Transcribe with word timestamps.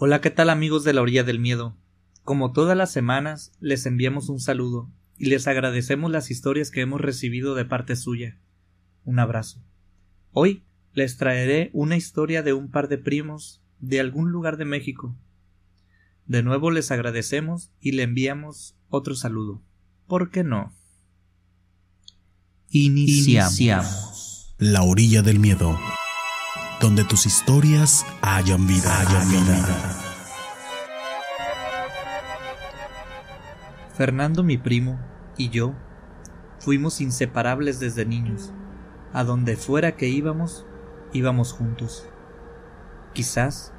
Hola, 0.00 0.20
¿qué 0.20 0.30
tal 0.30 0.48
amigos 0.48 0.84
de 0.84 0.92
la 0.92 1.02
orilla 1.02 1.24
del 1.24 1.40
miedo? 1.40 1.76
Como 2.22 2.52
todas 2.52 2.76
las 2.76 2.92
semanas, 2.92 3.50
les 3.58 3.84
enviamos 3.84 4.28
un 4.28 4.38
saludo 4.38 4.88
y 5.16 5.26
les 5.26 5.48
agradecemos 5.48 6.12
las 6.12 6.30
historias 6.30 6.70
que 6.70 6.82
hemos 6.82 7.00
recibido 7.00 7.56
de 7.56 7.64
parte 7.64 7.96
suya. 7.96 8.38
Un 9.04 9.18
abrazo. 9.18 9.60
Hoy 10.30 10.62
les 10.92 11.16
traeré 11.16 11.70
una 11.72 11.96
historia 11.96 12.44
de 12.44 12.52
un 12.52 12.70
par 12.70 12.86
de 12.86 12.98
primos 12.98 13.60
de 13.80 13.98
algún 13.98 14.30
lugar 14.30 14.56
de 14.56 14.66
México. 14.66 15.16
De 16.26 16.44
nuevo 16.44 16.70
les 16.70 16.92
agradecemos 16.92 17.72
y 17.80 17.90
le 17.90 18.04
enviamos 18.04 18.76
otro 18.90 19.16
saludo. 19.16 19.64
¿Por 20.06 20.30
qué 20.30 20.44
no? 20.44 20.72
Iniciamos. 22.70 24.54
La 24.58 24.84
orilla 24.84 25.22
del 25.22 25.40
miedo 25.40 25.76
donde 26.80 27.04
tus 27.04 27.26
historias 27.26 28.06
hayan 28.22 28.66
vida. 28.66 29.00
Hayan 29.00 29.30
vida. 29.30 29.66
Fernando, 33.94 34.44
mi 34.44 34.58
primo, 34.58 34.98
y 35.36 35.48
yo 35.48 35.74
fuimos 36.60 37.00
inseparables 37.00 37.80
desde 37.80 38.06
niños. 38.06 38.52
A 39.12 39.24
donde 39.24 39.56
fuera 39.56 39.96
que 39.96 40.08
íbamos, 40.08 40.66
íbamos 41.12 41.52
juntos. 41.52 42.06
Quizás 43.12 43.72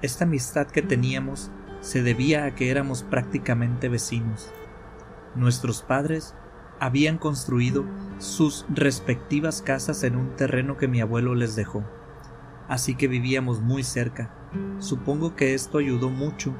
esta 0.00 0.24
amistad 0.24 0.68
que 0.68 0.80
teníamos 0.80 1.50
se 1.80 2.02
debía 2.02 2.44
a 2.44 2.54
que 2.54 2.70
éramos 2.70 3.02
prácticamente 3.02 3.88
vecinos. 3.88 4.50
Nuestros 5.34 5.82
padres 5.82 6.34
habían 6.80 7.18
construido 7.18 7.84
sus 8.18 8.64
respectivas 8.70 9.60
casas 9.60 10.02
en 10.04 10.16
un 10.16 10.34
terreno 10.36 10.76
que 10.76 10.88
mi 10.88 11.00
abuelo 11.00 11.34
les 11.34 11.56
dejó 11.56 11.84
así 12.68 12.94
que 12.94 13.08
vivíamos 13.08 13.60
muy 13.60 13.82
cerca. 13.82 14.30
Supongo 14.78 15.34
que 15.34 15.54
esto 15.54 15.78
ayudó 15.78 16.10
mucho 16.10 16.54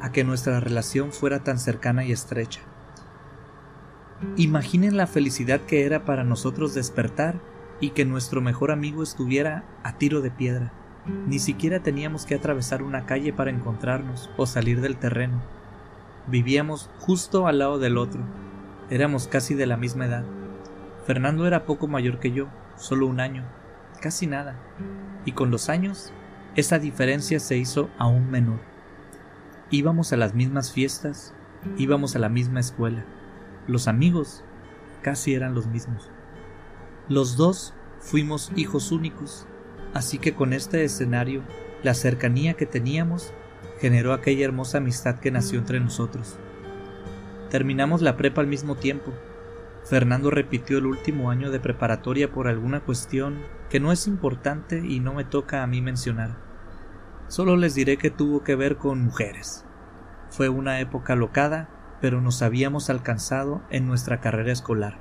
a 0.00 0.12
que 0.12 0.24
nuestra 0.24 0.60
relación 0.60 1.12
fuera 1.12 1.44
tan 1.44 1.58
cercana 1.58 2.04
y 2.04 2.12
estrecha. 2.12 2.60
Imaginen 4.36 4.96
la 4.96 5.06
felicidad 5.06 5.60
que 5.60 5.84
era 5.84 6.04
para 6.04 6.24
nosotros 6.24 6.74
despertar 6.74 7.40
y 7.80 7.90
que 7.90 8.04
nuestro 8.04 8.40
mejor 8.40 8.70
amigo 8.70 9.02
estuviera 9.02 9.64
a 9.82 9.96
tiro 9.96 10.20
de 10.20 10.30
piedra. 10.30 10.72
Ni 11.26 11.38
siquiera 11.38 11.80
teníamos 11.80 12.26
que 12.26 12.34
atravesar 12.34 12.82
una 12.82 13.06
calle 13.06 13.32
para 13.32 13.50
encontrarnos 13.50 14.30
o 14.36 14.46
salir 14.46 14.80
del 14.80 14.98
terreno. 14.98 15.42
Vivíamos 16.26 16.90
justo 17.00 17.46
al 17.46 17.58
lado 17.58 17.78
del 17.78 17.96
otro. 17.96 18.20
Éramos 18.90 19.26
casi 19.26 19.54
de 19.54 19.66
la 19.66 19.76
misma 19.76 20.06
edad. 20.06 20.24
Fernando 21.06 21.46
era 21.46 21.64
poco 21.64 21.88
mayor 21.88 22.20
que 22.20 22.32
yo, 22.32 22.48
solo 22.76 23.06
un 23.06 23.20
año, 23.20 23.44
casi 24.00 24.26
nada 24.26 24.56
y 25.24 25.32
con 25.32 25.50
los 25.50 25.68
años 25.68 26.12
esa 26.56 26.78
diferencia 26.78 27.38
se 27.38 27.56
hizo 27.56 27.90
aún 27.98 28.30
menor. 28.30 28.58
Íbamos 29.70 30.12
a 30.12 30.16
las 30.16 30.34
mismas 30.34 30.72
fiestas, 30.72 31.32
íbamos 31.76 32.16
a 32.16 32.18
la 32.18 32.28
misma 32.28 32.60
escuela, 32.60 33.04
los 33.68 33.86
amigos 33.86 34.42
casi 35.02 35.34
eran 35.34 35.54
los 35.54 35.66
mismos. 35.66 36.10
Los 37.08 37.36
dos 37.36 37.74
fuimos 38.00 38.50
hijos 38.56 38.90
únicos, 38.90 39.46
así 39.94 40.18
que 40.18 40.34
con 40.34 40.52
este 40.52 40.84
escenario, 40.84 41.42
la 41.82 41.94
cercanía 41.94 42.54
que 42.54 42.66
teníamos 42.66 43.32
generó 43.78 44.12
aquella 44.12 44.44
hermosa 44.44 44.78
amistad 44.78 45.20
que 45.20 45.30
nació 45.30 45.58
entre 45.58 45.80
nosotros. 45.80 46.38
Terminamos 47.48 48.02
la 48.02 48.16
prepa 48.16 48.40
al 48.40 48.46
mismo 48.46 48.74
tiempo, 48.74 49.12
Fernando 49.84 50.30
repitió 50.30 50.78
el 50.78 50.86
último 50.86 51.30
año 51.30 51.50
de 51.50 51.58
preparatoria 51.58 52.30
por 52.30 52.48
alguna 52.48 52.80
cuestión 52.80 53.38
que 53.70 53.80
no 53.80 53.92
es 53.92 54.06
importante 54.06 54.84
y 54.84 55.00
no 55.00 55.14
me 55.14 55.24
toca 55.24 55.62
a 55.62 55.66
mí 55.66 55.80
mencionar. 55.80 56.36
Solo 57.28 57.56
les 57.56 57.74
diré 57.76 57.96
que 57.96 58.10
tuvo 58.10 58.42
que 58.42 58.56
ver 58.56 58.76
con 58.76 59.00
mujeres. 59.00 59.64
Fue 60.28 60.48
una 60.48 60.80
época 60.80 61.14
locada, 61.14 61.68
pero 62.00 62.20
nos 62.20 62.42
habíamos 62.42 62.90
alcanzado 62.90 63.62
en 63.70 63.86
nuestra 63.86 64.20
carrera 64.20 64.52
escolar. 64.52 64.98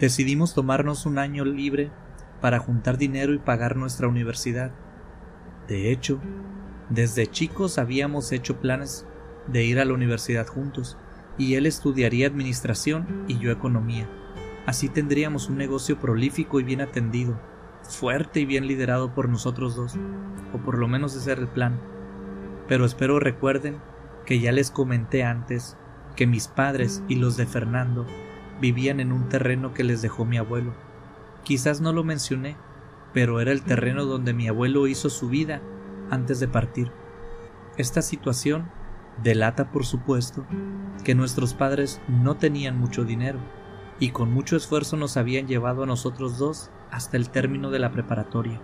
Decidimos 0.00 0.54
tomarnos 0.54 1.06
un 1.06 1.18
año 1.18 1.44
libre 1.44 1.92
para 2.40 2.58
juntar 2.58 2.98
dinero 2.98 3.32
y 3.32 3.38
pagar 3.38 3.76
nuestra 3.76 4.08
universidad. 4.08 4.72
De 5.68 5.92
hecho, 5.92 6.20
desde 6.90 7.28
chicos 7.28 7.78
habíamos 7.78 8.32
hecho 8.32 8.60
planes 8.60 9.06
de 9.46 9.64
ir 9.64 9.78
a 9.78 9.84
la 9.84 9.94
universidad 9.94 10.46
juntos, 10.46 10.98
y 11.38 11.54
él 11.54 11.66
estudiaría 11.66 12.26
administración 12.26 13.24
y 13.28 13.38
yo 13.38 13.50
economía. 13.50 14.08
Así 14.66 14.88
tendríamos 14.88 15.50
un 15.50 15.58
negocio 15.58 15.98
prolífico 15.98 16.58
y 16.58 16.62
bien 16.62 16.80
atendido, 16.80 17.38
fuerte 17.82 18.40
y 18.40 18.46
bien 18.46 18.66
liderado 18.66 19.14
por 19.14 19.28
nosotros 19.28 19.76
dos, 19.76 19.96
o 20.54 20.58
por 20.58 20.78
lo 20.78 20.88
menos 20.88 21.14
ese 21.14 21.32
era 21.32 21.42
el 21.42 21.48
plan. 21.48 21.78
Pero 22.66 22.86
espero 22.86 23.20
recuerden 23.20 23.76
que 24.24 24.40
ya 24.40 24.52
les 24.52 24.70
comenté 24.70 25.22
antes 25.22 25.76
que 26.16 26.26
mis 26.26 26.48
padres 26.48 27.02
y 27.08 27.16
los 27.16 27.36
de 27.36 27.44
Fernando 27.44 28.06
vivían 28.60 29.00
en 29.00 29.12
un 29.12 29.28
terreno 29.28 29.74
que 29.74 29.84
les 29.84 30.00
dejó 30.00 30.24
mi 30.24 30.38
abuelo. 30.38 30.72
Quizás 31.42 31.82
no 31.82 31.92
lo 31.92 32.02
mencioné, 32.02 32.56
pero 33.12 33.40
era 33.40 33.52
el 33.52 33.62
terreno 33.62 34.06
donde 34.06 34.32
mi 34.32 34.48
abuelo 34.48 34.86
hizo 34.86 35.10
su 35.10 35.28
vida 35.28 35.60
antes 36.10 36.40
de 36.40 36.48
partir. 36.48 36.90
Esta 37.76 38.00
situación 38.00 38.70
delata, 39.22 39.70
por 39.70 39.84
supuesto, 39.84 40.46
que 41.04 41.14
nuestros 41.14 41.52
padres 41.52 42.00
no 42.08 42.36
tenían 42.36 42.78
mucho 42.78 43.04
dinero 43.04 43.40
y 44.00 44.10
con 44.10 44.32
mucho 44.32 44.56
esfuerzo 44.56 44.96
nos 44.96 45.16
habían 45.16 45.46
llevado 45.46 45.84
a 45.84 45.86
nosotros 45.86 46.38
dos 46.38 46.70
hasta 46.90 47.16
el 47.16 47.30
término 47.30 47.70
de 47.70 47.78
la 47.78 47.92
preparatoria. 47.92 48.60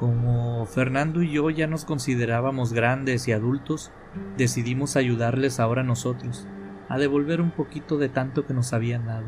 Como 0.00 0.66
Fernando 0.66 1.22
y 1.22 1.32
yo 1.32 1.48
ya 1.50 1.66
nos 1.66 1.84
considerábamos 1.84 2.72
grandes 2.72 3.28
y 3.28 3.32
adultos, 3.32 3.92
decidimos 4.36 4.96
ayudarles 4.96 5.58
ahora 5.60 5.82
nosotros 5.82 6.46
a 6.88 6.98
devolver 6.98 7.40
un 7.40 7.50
poquito 7.50 7.96
de 7.96 8.08
tanto 8.08 8.46
que 8.46 8.54
nos 8.54 8.72
habían 8.72 9.06
dado. 9.06 9.26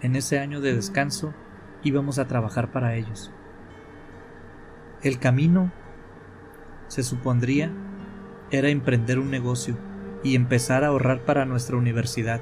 En 0.00 0.14
ese 0.14 0.38
año 0.38 0.60
de 0.60 0.74
descanso 0.74 1.34
íbamos 1.82 2.18
a 2.18 2.26
trabajar 2.26 2.70
para 2.70 2.94
ellos. 2.94 3.32
El 5.02 5.18
camino, 5.18 5.72
se 6.88 7.02
supondría, 7.02 7.72
era 8.50 8.68
emprender 8.68 9.18
un 9.18 9.30
negocio 9.30 9.76
y 10.22 10.36
empezar 10.36 10.84
a 10.84 10.88
ahorrar 10.88 11.24
para 11.24 11.44
nuestra 11.44 11.76
universidad. 11.76 12.40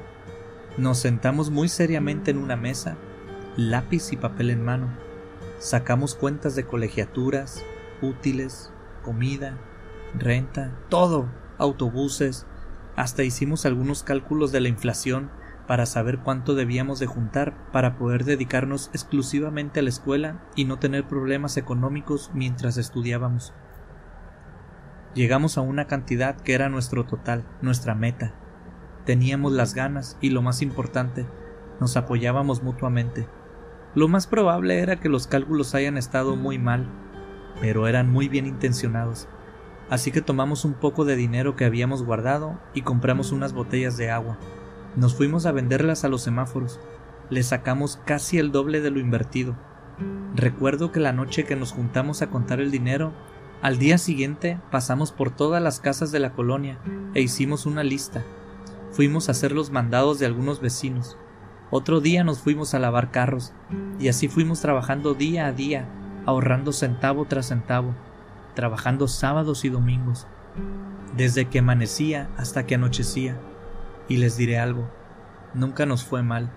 Nos 0.76 0.98
sentamos 0.98 1.50
muy 1.50 1.68
seriamente 1.68 2.32
en 2.32 2.38
una 2.38 2.56
mesa, 2.56 2.96
lápiz 3.56 4.12
y 4.12 4.16
papel 4.16 4.50
en 4.50 4.64
mano. 4.64 4.88
Sacamos 5.60 6.16
cuentas 6.16 6.56
de 6.56 6.64
colegiaturas, 6.64 7.64
útiles, 8.02 8.72
comida, 9.04 9.56
renta, 10.18 10.76
todo, 10.88 11.28
autobuses, 11.58 12.46
hasta 12.96 13.22
hicimos 13.22 13.66
algunos 13.66 14.02
cálculos 14.02 14.50
de 14.50 14.60
la 14.60 14.68
inflación 14.68 15.30
para 15.68 15.86
saber 15.86 16.18
cuánto 16.18 16.56
debíamos 16.56 16.98
de 16.98 17.06
juntar 17.06 17.54
para 17.70 17.96
poder 17.96 18.24
dedicarnos 18.24 18.90
exclusivamente 18.92 19.78
a 19.78 19.82
la 19.84 19.90
escuela 19.90 20.42
y 20.56 20.64
no 20.64 20.80
tener 20.80 21.06
problemas 21.06 21.56
económicos 21.56 22.32
mientras 22.34 22.78
estudiábamos. 22.78 23.54
Llegamos 25.14 25.56
a 25.56 25.60
una 25.60 25.86
cantidad 25.86 26.34
que 26.34 26.54
era 26.54 26.68
nuestro 26.68 27.04
total, 27.06 27.44
nuestra 27.62 27.94
meta. 27.94 28.34
Teníamos 29.04 29.52
las 29.52 29.74
ganas 29.74 30.16
y 30.20 30.30
lo 30.30 30.42
más 30.42 30.62
importante, 30.62 31.26
nos 31.80 31.96
apoyábamos 31.96 32.62
mutuamente. 32.62 33.26
Lo 33.94 34.08
más 34.08 34.26
probable 34.26 34.80
era 34.80 34.98
que 34.98 35.08
los 35.08 35.26
cálculos 35.26 35.74
hayan 35.74 35.96
estado 35.96 36.36
muy 36.36 36.58
mal, 36.58 36.88
pero 37.60 37.86
eran 37.86 38.10
muy 38.10 38.28
bien 38.28 38.46
intencionados. 38.46 39.28
Así 39.90 40.10
que 40.10 40.22
tomamos 40.22 40.64
un 40.64 40.74
poco 40.74 41.04
de 41.04 41.16
dinero 41.16 41.56
que 41.56 41.64
habíamos 41.64 42.02
guardado 42.02 42.58
y 42.72 42.82
compramos 42.82 43.32
unas 43.32 43.52
botellas 43.52 43.96
de 43.96 44.10
agua. 44.10 44.38
Nos 44.96 45.14
fuimos 45.14 45.44
a 45.46 45.52
venderlas 45.52 46.04
a 46.04 46.08
los 46.08 46.22
semáforos. 46.22 46.80
Le 47.28 47.42
sacamos 47.42 48.00
casi 48.04 48.38
el 48.38 48.52
doble 48.52 48.80
de 48.80 48.90
lo 48.90 49.00
invertido. 49.00 49.56
Recuerdo 50.34 50.90
que 50.90 51.00
la 51.00 51.12
noche 51.12 51.44
que 51.44 51.56
nos 51.56 51.72
juntamos 51.72 52.22
a 52.22 52.30
contar 52.30 52.60
el 52.60 52.70
dinero 52.70 53.12
al 53.62 53.78
día 53.78 53.98
siguiente 53.98 54.58
pasamos 54.70 55.12
por 55.12 55.30
todas 55.30 55.62
las 55.62 55.80
casas 55.80 56.12
de 56.12 56.20
la 56.20 56.32
colonia 56.32 56.78
e 57.14 57.20
hicimos 57.20 57.66
una 57.66 57.84
lista. 57.84 58.22
Fuimos 58.94 59.28
a 59.28 59.32
hacer 59.32 59.50
los 59.50 59.72
mandados 59.72 60.20
de 60.20 60.26
algunos 60.26 60.60
vecinos. 60.60 61.18
Otro 61.72 62.00
día 62.00 62.22
nos 62.22 62.38
fuimos 62.38 62.74
a 62.74 62.78
lavar 62.78 63.10
carros 63.10 63.52
y 63.98 64.06
así 64.06 64.28
fuimos 64.28 64.60
trabajando 64.60 65.14
día 65.14 65.46
a 65.46 65.52
día, 65.52 65.88
ahorrando 66.26 66.70
centavo 66.70 67.24
tras 67.24 67.48
centavo, 67.48 67.92
trabajando 68.54 69.08
sábados 69.08 69.64
y 69.64 69.68
domingos, 69.68 70.28
desde 71.16 71.46
que 71.46 71.58
amanecía 71.58 72.30
hasta 72.36 72.66
que 72.66 72.76
anochecía. 72.76 73.36
Y 74.08 74.18
les 74.18 74.36
diré 74.36 74.60
algo, 74.60 74.88
nunca 75.54 75.86
nos 75.86 76.04
fue 76.04 76.22
mal, 76.22 76.52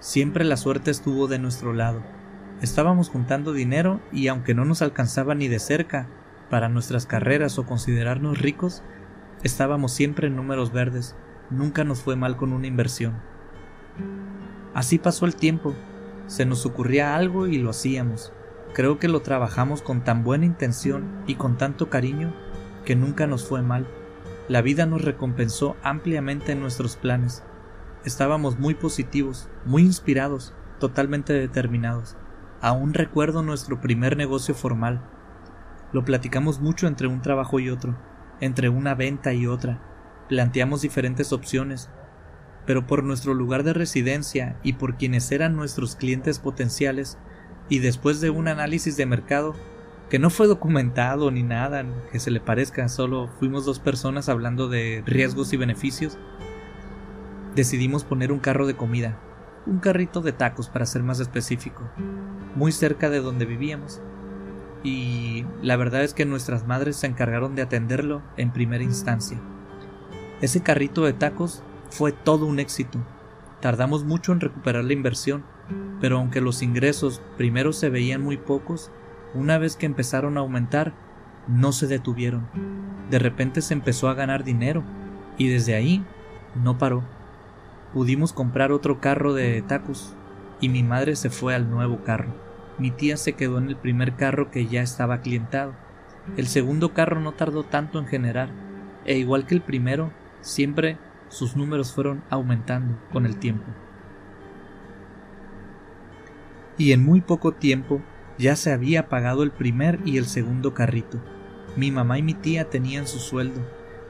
siempre 0.00 0.44
la 0.44 0.56
suerte 0.56 0.90
estuvo 0.90 1.28
de 1.28 1.38
nuestro 1.38 1.74
lado. 1.74 2.02
Estábamos 2.60 3.08
juntando 3.08 3.52
dinero 3.52 4.00
y 4.10 4.26
aunque 4.26 4.52
no 4.52 4.64
nos 4.64 4.82
alcanzaba 4.82 5.36
ni 5.36 5.46
de 5.46 5.60
cerca, 5.60 6.08
para 6.50 6.68
nuestras 6.68 7.06
carreras 7.06 7.56
o 7.56 7.66
considerarnos 7.66 8.40
ricos, 8.40 8.82
estábamos 9.44 9.92
siempre 9.92 10.26
en 10.26 10.34
números 10.34 10.72
verdes, 10.72 11.14
nunca 11.50 11.84
nos 11.84 12.02
fue 12.02 12.16
mal 12.16 12.36
con 12.36 12.52
una 12.52 12.66
inversión. 12.66 13.14
Así 14.74 14.98
pasó 14.98 15.26
el 15.26 15.34
tiempo, 15.36 15.74
se 16.26 16.44
nos 16.44 16.66
ocurría 16.66 17.16
algo 17.16 17.46
y 17.46 17.58
lo 17.58 17.70
hacíamos. 17.70 18.32
creo 18.74 18.98
que 18.98 19.08
lo 19.08 19.22
trabajamos 19.22 19.82
con 19.82 20.04
tan 20.04 20.22
buena 20.22 20.44
intención 20.44 21.22
y 21.26 21.34
con 21.36 21.56
tanto 21.56 21.88
cariño 21.88 22.34
que 22.84 22.94
nunca 22.94 23.26
nos 23.26 23.48
fue 23.48 23.62
mal. 23.62 23.88
La 24.46 24.62
vida 24.62 24.86
nos 24.86 25.02
recompensó 25.02 25.76
ampliamente 25.82 26.52
en 26.52 26.60
nuestros 26.60 26.96
planes. 26.96 27.42
Estábamos 28.04 28.58
muy 28.58 28.74
positivos, 28.74 29.48
muy 29.64 29.82
inspirados, 29.82 30.54
totalmente 30.78 31.32
determinados. 31.32 32.16
Aún 32.60 32.94
recuerdo 32.94 33.42
nuestro 33.42 33.80
primer 33.80 34.16
negocio 34.16 34.54
formal. 34.54 35.02
Lo 35.92 36.04
platicamos 36.04 36.60
mucho 36.60 36.86
entre 36.86 37.08
un 37.08 37.20
trabajo 37.20 37.58
y 37.60 37.70
otro, 37.70 37.96
entre 38.40 38.68
una 38.68 38.94
venta 38.94 39.32
y 39.32 39.46
otra. 39.46 39.80
Planteamos 40.28 40.82
diferentes 40.82 41.32
opciones, 41.32 41.88
pero 42.66 42.86
por 42.86 43.02
nuestro 43.02 43.32
lugar 43.32 43.62
de 43.62 43.72
residencia 43.72 44.56
y 44.62 44.74
por 44.74 44.96
quienes 44.96 45.32
eran 45.32 45.56
nuestros 45.56 45.96
clientes 45.96 46.38
potenciales, 46.38 47.16
y 47.70 47.78
después 47.80 48.20
de 48.20 48.30
un 48.30 48.48
análisis 48.48 48.96
de 48.96 49.06
mercado, 49.06 49.54
que 50.10 50.18
no 50.18 50.30
fue 50.30 50.46
documentado 50.46 51.30
ni 51.30 51.42
nada 51.42 51.84
que 52.10 52.18
se 52.18 52.30
le 52.30 52.40
parezca, 52.40 52.88
solo 52.88 53.28
fuimos 53.38 53.64
dos 53.66 53.78
personas 53.78 54.28
hablando 54.28 54.68
de 54.68 55.02
riesgos 55.06 55.52
y 55.52 55.56
beneficios, 55.56 56.18
decidimos 57.54 58.04
poner 58.04 58.32
un 58.32 58.38
carro 58.38 58.66
de 58.66 58.76
comida, 58.76 59.18
un 59.66 59.78
carrito 59.78 60.20
de 60.20 60.32
tacos 60.32 60.68
para 60.68 60.86
ser 60.86 61.02
más 61.02 61.20
específico, 61.20 61.90
muy 62.54 62.72
cerca 62.72 63.10
de 63.10 63.20
donde 63.20 63.44
vivíamos. 63.44 64.00
Y 64.82 65.44
la 65.62 65.76
verdad 65.76 66.04
es 66.04 66.14
que 66.14 66.24
nuestras 66.24 66.66
madres 66.66 66.96
se 66.96 67.06
encargaron 67.06 67.54
de 67.54 67.62
atenderlo 67.62 68.22
en 68.36 68.52
primera 68.52 68.84
instancia. 68.84 69.38
Ese 70.40 70.62
carrito 70.62 71.04
de 71.04 71.12
tacos 71.12 71.62
fue 71.90 72.12
todo 72.12 72.46
un 72.46 72.60
éxito. 72.60 72.98
Tardamos 73.60 74.04
mucho 74.04 74.32
en 74.32 74.40
recuperar 74.40 74.84
la 74.84 74.92
inversión, 74.92 75.42
pero 76.00 76.18
aunque 76.18 76.40
los 76.40 76.62
ingresos 76.62 77.20
primero 77.36 77.72
se 77.72 77.90
veían 77.90 78.22
muy 78.22 78.36
pocos, 78.36 78.92
una 79.34 79.58
vez 79.58 79.76
que 79.76 79.86
empezaron 79.86 80.36
a 80.36 80.40
aumentar, 80.40 80.94
no 81.48 81.72
se 81.72 81.88
detuvieron. 81.88 82.46
De 83.10 83.18
repente 83.18 83.62
se 83.62 83.74
empezó 83.74 84.08
a 84.08 84.14
ganar 84.14 84.44
dinero, 84.44 84.84
y 85.38 85.48
desde 85.48 85.74
ahí 85.74 86.04
no 86.54 86.78
paró. 86.78 87.02
Pudimos 87.92 88.32
comprar 88.32 88.70
otro 88.70 89.00
carro 89.00 89.34
de 89.34 89.60
tacos, 89.62 90.14
y 90.60 90.68
mi 90.68 90.84
madre 90.84 91.16
se 91.16 91.30
fue 91.30 91.54
al 91.54 91.68
nuevo 91.68 92.04
carro. 92.04 92.32
Mi 92.78 92.92
tía 92.92 93.16
se 93.16 93.32
quedó 93.32 93.58
en 93.58 93.68
el 93.68 93.76
primer 93.76 94.14
carro 94.14 94.52
que 94.52 94.66
ya 94.66 94.82
estaba 94.82 95.20
clientado. 95.20 95.72
El 96.36 96.46
segundo 96.46 96.92
carro 96.92 97.20
no 97.20 97.32
tardó 97.32 97.64
tanto 97.64 97.98
en 97.98 98.06
generar, 98.06 98.50
e 99.04 99.18
igual 99.18 99.46
que 99.46 99.54
el 99.54 99.62
primero, 99.62 100.12
siempre 100.40 100.98
sus 101.28 101.56
números 101.56 101.92
fueron 101.92 102.22
aumentando 102.30 102.98
con 103.12 103.26
el 103.26 103.36
tiempo. 103.36 103.66
Y 106.76 106.92
en 106.92 107.04
muy 107.04 107.20
poco 107.20 107.52
tiempo 107.52 108.00
ya 108.38 108.56
se 108.56 108.72
había 108.72 109.08
pagado 109.08 109.42
el 109.42 109.50
primer 109.50 109.98
y 110.04 110.16
el 110.16 110.26
segundo 110.26 110.74
carrito. 110.74 111.18
Mi 111.76 111.90
mamá 111.90 112.18
y 112.18 112.22
mi 112.22 112.34
tía 112.34 112.70
tenían 112.70 113.06
su 113.06 113.18
sueldo, 113.18 113.60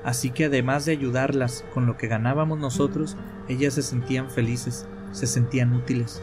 así 0.04 0.30
que 0.30 0.44
además 0.44 0.84
de 0.84 0.92
ayudarlas 0.92 1.64
con 1.72 1.86
lo 1.86 1.96
que 1.96 2.08
ganábamos 2.08 2.58
nosotros, 2.58 3.16
ellas 3.48 3.74
se 3.74 3.82
sentían 3.82 4.30
felices, 4.30 4.86
se 5.12 5.26
sentían 5.26 5.72
útiles. 5.72 6.22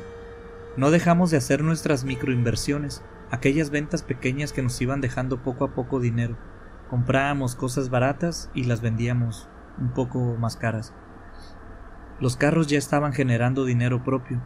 No 0.78 0.92
dejamos 0.92 1.32
de 1.32 1.38
hacer 1.38 1.64
nuestras 1.64 2.04
microinversiones, 2.04 3.02
aquellas 3.32 3.70
ventas 3.70 4.04
pequeñas 4.04 4.54
que 4.54 4.62
nos 4.62 4.80
iban 4.82 5.02
dejando 5.02 5.42
poco 5.42 5.66
a 5.66 5.74
poco 5.74 6.00
dinero. 6.00 6.38
Comprábamos 6.90 7.56
cosas 7.56 7.90
baratas 7.90 8.52
y 8.54 8.66
las 8.66 8.82
vendíamos 8.82 9.50
un 9.80 9.90
poco 9.90 10.36
más 10.40 10.56
caras. 10.56 10.94
Los 12.20 12.38
carros 12.38 12.68
ya 12.68 12.78
estaban 12.78 13.14
generando 13.14 13.66
dinero 13.66 14.04
propio, 14.04 14.42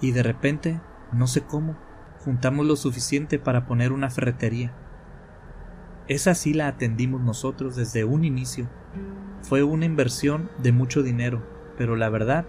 y 0.00 0.12
de 0.12 0.22
repente, 0.22 0.80
no 1.12 1.26
sé 1.26 1.42
cómo, 1.42 1.76
juntamos 2.24 2.66
lo 2.66 2.76
suficiente 2.76 3.38
para 3.38 3.66
poner 3.66 3.92
una 3.92 4.10
ferretería. 4.10 4.74
Esa 6.08 6.34
sí 6.34 6.52
la 6.52 6.68
atendimos 6.68 7.22
nosotros 7.22 7.74
desde 7.74 8.04
un 8.04 8.24
inicio. 8.24 8.68
Fue 9.42 9.62
una 9.62 9.86
inversión 9.86 10.50
de 10.58 10.72
mucho 10.72 11.02
dinero, 11.02 11.42
pero 11.78 11.96
la 11.96 12.10
verdad, 12.10 12.44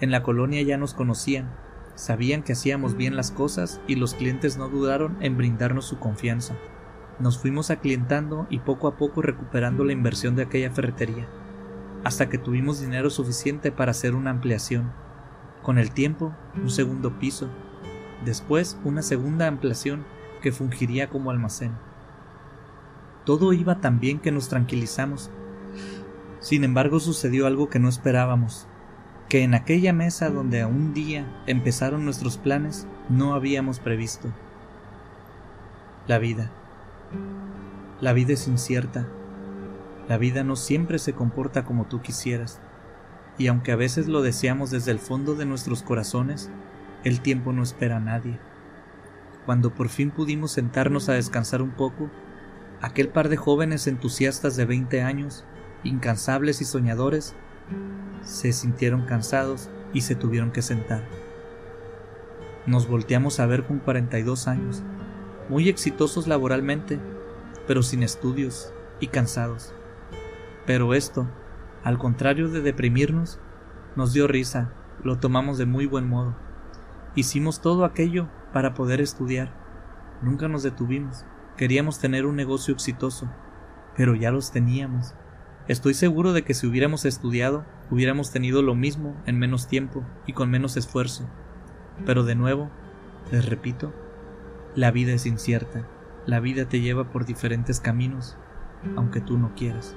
en 0.00 0.10
la 0.10 0.22
colonia 0.22 0.62
ya 0.62 0.76
nos 0.76 0.94
conocían, 0.94 1.50
sabían 1.94 2.42
que 2.42 2.52
hacíamos 2.52 2.96
bien 2.96 3.16
las 3.16 3.30
cosas 3.30 3.80
y 3.86 3.96
los 3.96 4.14
clientes 4.14 4.58
no 4.58 4.68
dudaron 4.68 5.16
en 5.20 5.36
brindarnos 5.36 5.86
su 5.86 5.98
confianza. 5.98 6.56
Nos 7.18 7.38
fuimos 7.38 7.70
aclientando 7.70 8.46
y 8.50 8.58
poco 8.60 8.86
a 8.86 8.96
poco 8.96 9.22
recuperando 9.22 9.84
la 9.84 9.92
inversión 9.92 10.36
de 10.36 10.42
aquella 10.42 10.70
ferretería 10.70 11.28
hasta 12.04 12.28
que 12.28 12.38
tuvimos 12.38 12.80
dinero 12.80 13.10
suficiente 13.10 13.72
para 13.72 13.90
hacer 13.90 14.14
una 14.14 14.30
ampliación. 14.30 14.92
Con 15.62 15.78
el 15.78 15.90
tiempo, 15.90 16.34
un 16.54 16.70
segundo 16.70 17.18
piso, 17.18 17.48
después 18.24 18.78
una 18.84 19.02
segunda 19.02 19.46
ampliación 19.46 20.04
que 20.40 20.52
fungiría 20.52 21.10
como 21.10 21.30
almacén. 21.30 21.72
Todo 23.24 23.52
iba 23.52 23.80
tan 23.80 24.00
bien 24.00 24.18
que 24.18 24.32
nos 24.32 24.48
tranquilizamos. 24.48 25.30
Sin 26.40 26.64
embargo, 26.64 27.00
sucedió 27.00 27.46
algo 27.46 27.68
que 27.68 27.78
no 27.78 27.88
esperábamos, 27.88 28.66
que 29.28 29.42
en 29.42 29.54
aquella 29.54 29.92
mesa 29.92 30.30
donde 30.30 30.62
a 30.62 30.66
un 30.66 30.94
día 30.94 31.42
empezaron 31.46 32.04
nuestros 32.04 32.38
planes 32.38 32.86
no 33.08 33.34
habíamos 33.34 33.78
previsto. 33.78 34.28
La 36.06 36.18
vida. 36.18 36.50
La 38.00 38.14
vida 38.14 38.32
es 38.32 38.48
incierta, 38.48 39.06
la 40.10 40.18
vida 40.18 40.42
no 40.42 40.56
siempre 40.56 40.98
se 40.98 41.12
comporta 41.12 41.64
como 41.64 41.86
tú 41.86 42.02
quisieras, 42.02 42.60
y 43.38 43.46
aunque 43.46 43.70
a 43.70 43.76
veces 43.76 44.08
lo 44.08 44.22
deseamos 44.22 44.72
desde 44.72 44.90
el 44.90 44.98
fondo 44.98 45.36
de 45.36 45.46
nuestros 45.46 45.84
corazones, 45.84 46.50
el 47.04 47.20
tiempo 47.20 47.52
no 47.52 47.62
espera 47.62 47.98
a 47.98 48.00
nadie. 48.00 48.36
Cuando 49.46 49.72
por 49.72 49.88
fin 49.88 50.10
pudimos 50.10 50.50
sentarnos 50.50 51.08
a 51.08 51.12
descansar 51.12 51.62
un 51.62 51.70
poco, 51.70 52.10
aquel 52.80 53.08
par 53.10 53.28
de 53.28 53.36
jóvenes 53.36 53.86
entusiastas 53.86 54.56
de 54.56 54.64
20 54.64 55.00
años, 55.00 55.44
incansables 55.84 56.60
y 56.60 56.64
soñadores, 56.64 57.36
se 58.24 58.52
sintieron 58.52 59.06
cansados 59.06 59.70
y 59.92 60.00
se 60.00 60.16
tuvieron 60.16 60.50
que 60.50 60.62
sentar. 60.62 61.04
Nos 62.66 62.88
volteamos 62.88 63.38
a 63.38 63.46
ver 63.46 63.64
con 63.64 63.78
42 63.78 64.48
años, 64.48 64.82
muy 65.48 65.68
exitosos 65.68 66.26
laboralmente, 66.26 66.98
pero 67.68 67.84
sin 67.84 68.02
estudios 68.02 68.72
y 68.98 69.06
cansados. 69.06 69.72
Pero 70.70 70.94
esto, 70.94 71.26
al 71.82 71.98
contrario 71.98 72.48
de 72.48 72.60
deprimirnos, 72.60 73.40
nos 73.96 74.12
dio 74.12 74.28
risa, 74.28 74.72
lo 75.02 75.18
tomamos 75.18 75.58
de 75.58 75.66
muy 75.66 75.84
buen 75.84 76.08
modo. 76.08 76.36
Hicimos 77.16 77.60
todo 77.60 77.84
aquello 77.84 78.28
para 78.52 78.72
poder 78.72 79.00
estudiar. 79.00 79.52
Nunca 80.22 80.46
nos 80.46 80.62
detuvimos. 80.62 81.24
Queríamos 81.56 81.98
tener 81.98 82.24
un 82.24 82.36
negocio 82.36 82.72
exitoso, 82.72 83.28
pero 83.96 84.14
ya 84.14 84.30
los 84.30 84.52
teníamos. 84.52 85.12
Estoy 85.66 85.92
seguro 85.92 86.32
de 86.32 86.44
que 86.44 86.54
si 86.54 86.68
hubiéramos 86.68 87.04
estudiado, 87.04 87.66
hubiéramos 87.90 88.30
tenido 88.30 88.62
lo 88.62 88.76
mismo 88.76 89.20
en 89.26 89.40
menos 89.40 89.66
tiempo 89.66 90.04
y 90.24 90.34
con 90.34 90.50
menos 90.50 90.76
esfuerzo. 90.76 91.28
Pero 92.06 92.22
de 92.22 92.36
nuevo, 92.36 92.70
les 93.32 93.44
repito, 93.44 93.92
la 94.76 94.92
vida 94.92 95.14
es 95.14 95.26
incierta. 95.26 95.84
La 96.26 96.38
vida 96.38 96.66
te 96.68 96.80
lleva 96.80 97.10
por 97.10 97.26
diferentes 97.26 97.80
caminos, 97.80 98.36
aunque 98.94 99.20
tú 99.20 99.36
no 99.36 99.52
quieras. 99.56 99.96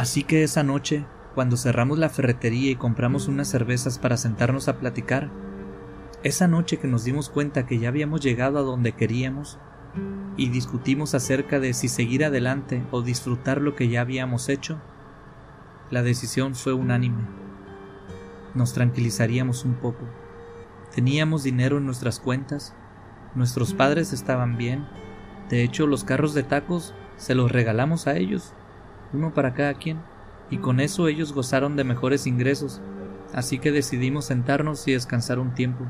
Así 0.00 0.22
que 0.24 0.42
esa 0.42 0.62
noche, 0.62 1.04
cuando 1.34 1.58
cerramos 1.58 1.98
la 1.98 2.08
ferretería 2.08 2.70
y 2.70 2.76
compramos 2.76 3.28
unas 3.28 3.48
cervezas 3.48 3.98
para 3.98 4.16
sentarnos 4.16 4.66
a 4.66 4.78
platicar, 4.78 5.28
esa 6.22 6.48
noche 6.48 6.78
que 6.78 6.88
nos 6.88 7.04
dimos 7.04 7.28
cuenta 7.28 7.66
que 7.66 7.78
ya 7.78 7.88
habíamos 7.88 8.22
llegado 8.22 8.58
a 8.58 8.62
donde 8.62 8.92
queríamos 8.92 9.58
y 10.38 10.48
discutimos 10.48 11.14
acerca 11.14 11.60
de 11.60 11.74
si 11.74 11.88
seguir 11.88 12.24
adelante 12.24 12.82
o 12.92 13.02
disfrutar 13.02 13.60
lo 13.60 13.76
que 13.76 13.88
ya 13.88 14.00
habíamos 14.00 14.48
hecho, 14.48 14.80
la 15.90 16.02
decisión 16.02 16.54
fue 16.54 16.72
unánime. 16.72 17.22
Nos 18.54 18.72
tranquilizaríamos 18.72 19.66
un 19.66 19.74
poco. 19.74 20.06
Teníamos 20.94 21.42
dinero 21.42 21.76
en 21.76 21.84
nuestras 21.84 22.20
cuentas, 22.20 22.74
nuestros 23.34 23.74
padres 23.74 24.14
estaban 24.14 24.56
bien, 24.56 24.88
de 25.50 25.62
hecho 25.62 25.86
los 25.86 26.04
carros 26.04 26.32
de 26.32 26.42
tacos 26.42 26.94
se 27.18 27.34
los 27.34 27.52
regalamos 27.52 28.06
a 28.06 28.16
ellos 28.16 28.54
uno 29.12 29.34
para 29.34 29.54
cada 29.54 29.74
quien, 29.74 30.00
y 30.50 30.58
con 30.58 30.80
eso 30.80 31.08
ellos 31.08 31.32
gozaron 31.32 31.76
de 31.76 31.84
mejores 31.84 32.26
ingresos, 32.26 32.80
así 33.32 33.58
que 33.58 33.72
decidimos 33.72 34.26
sentarnos 34.26 34.86
y 34.88 34.92
descansar 34.92 35.38
un 35.38 35.54
tiempo. 35.54 35.86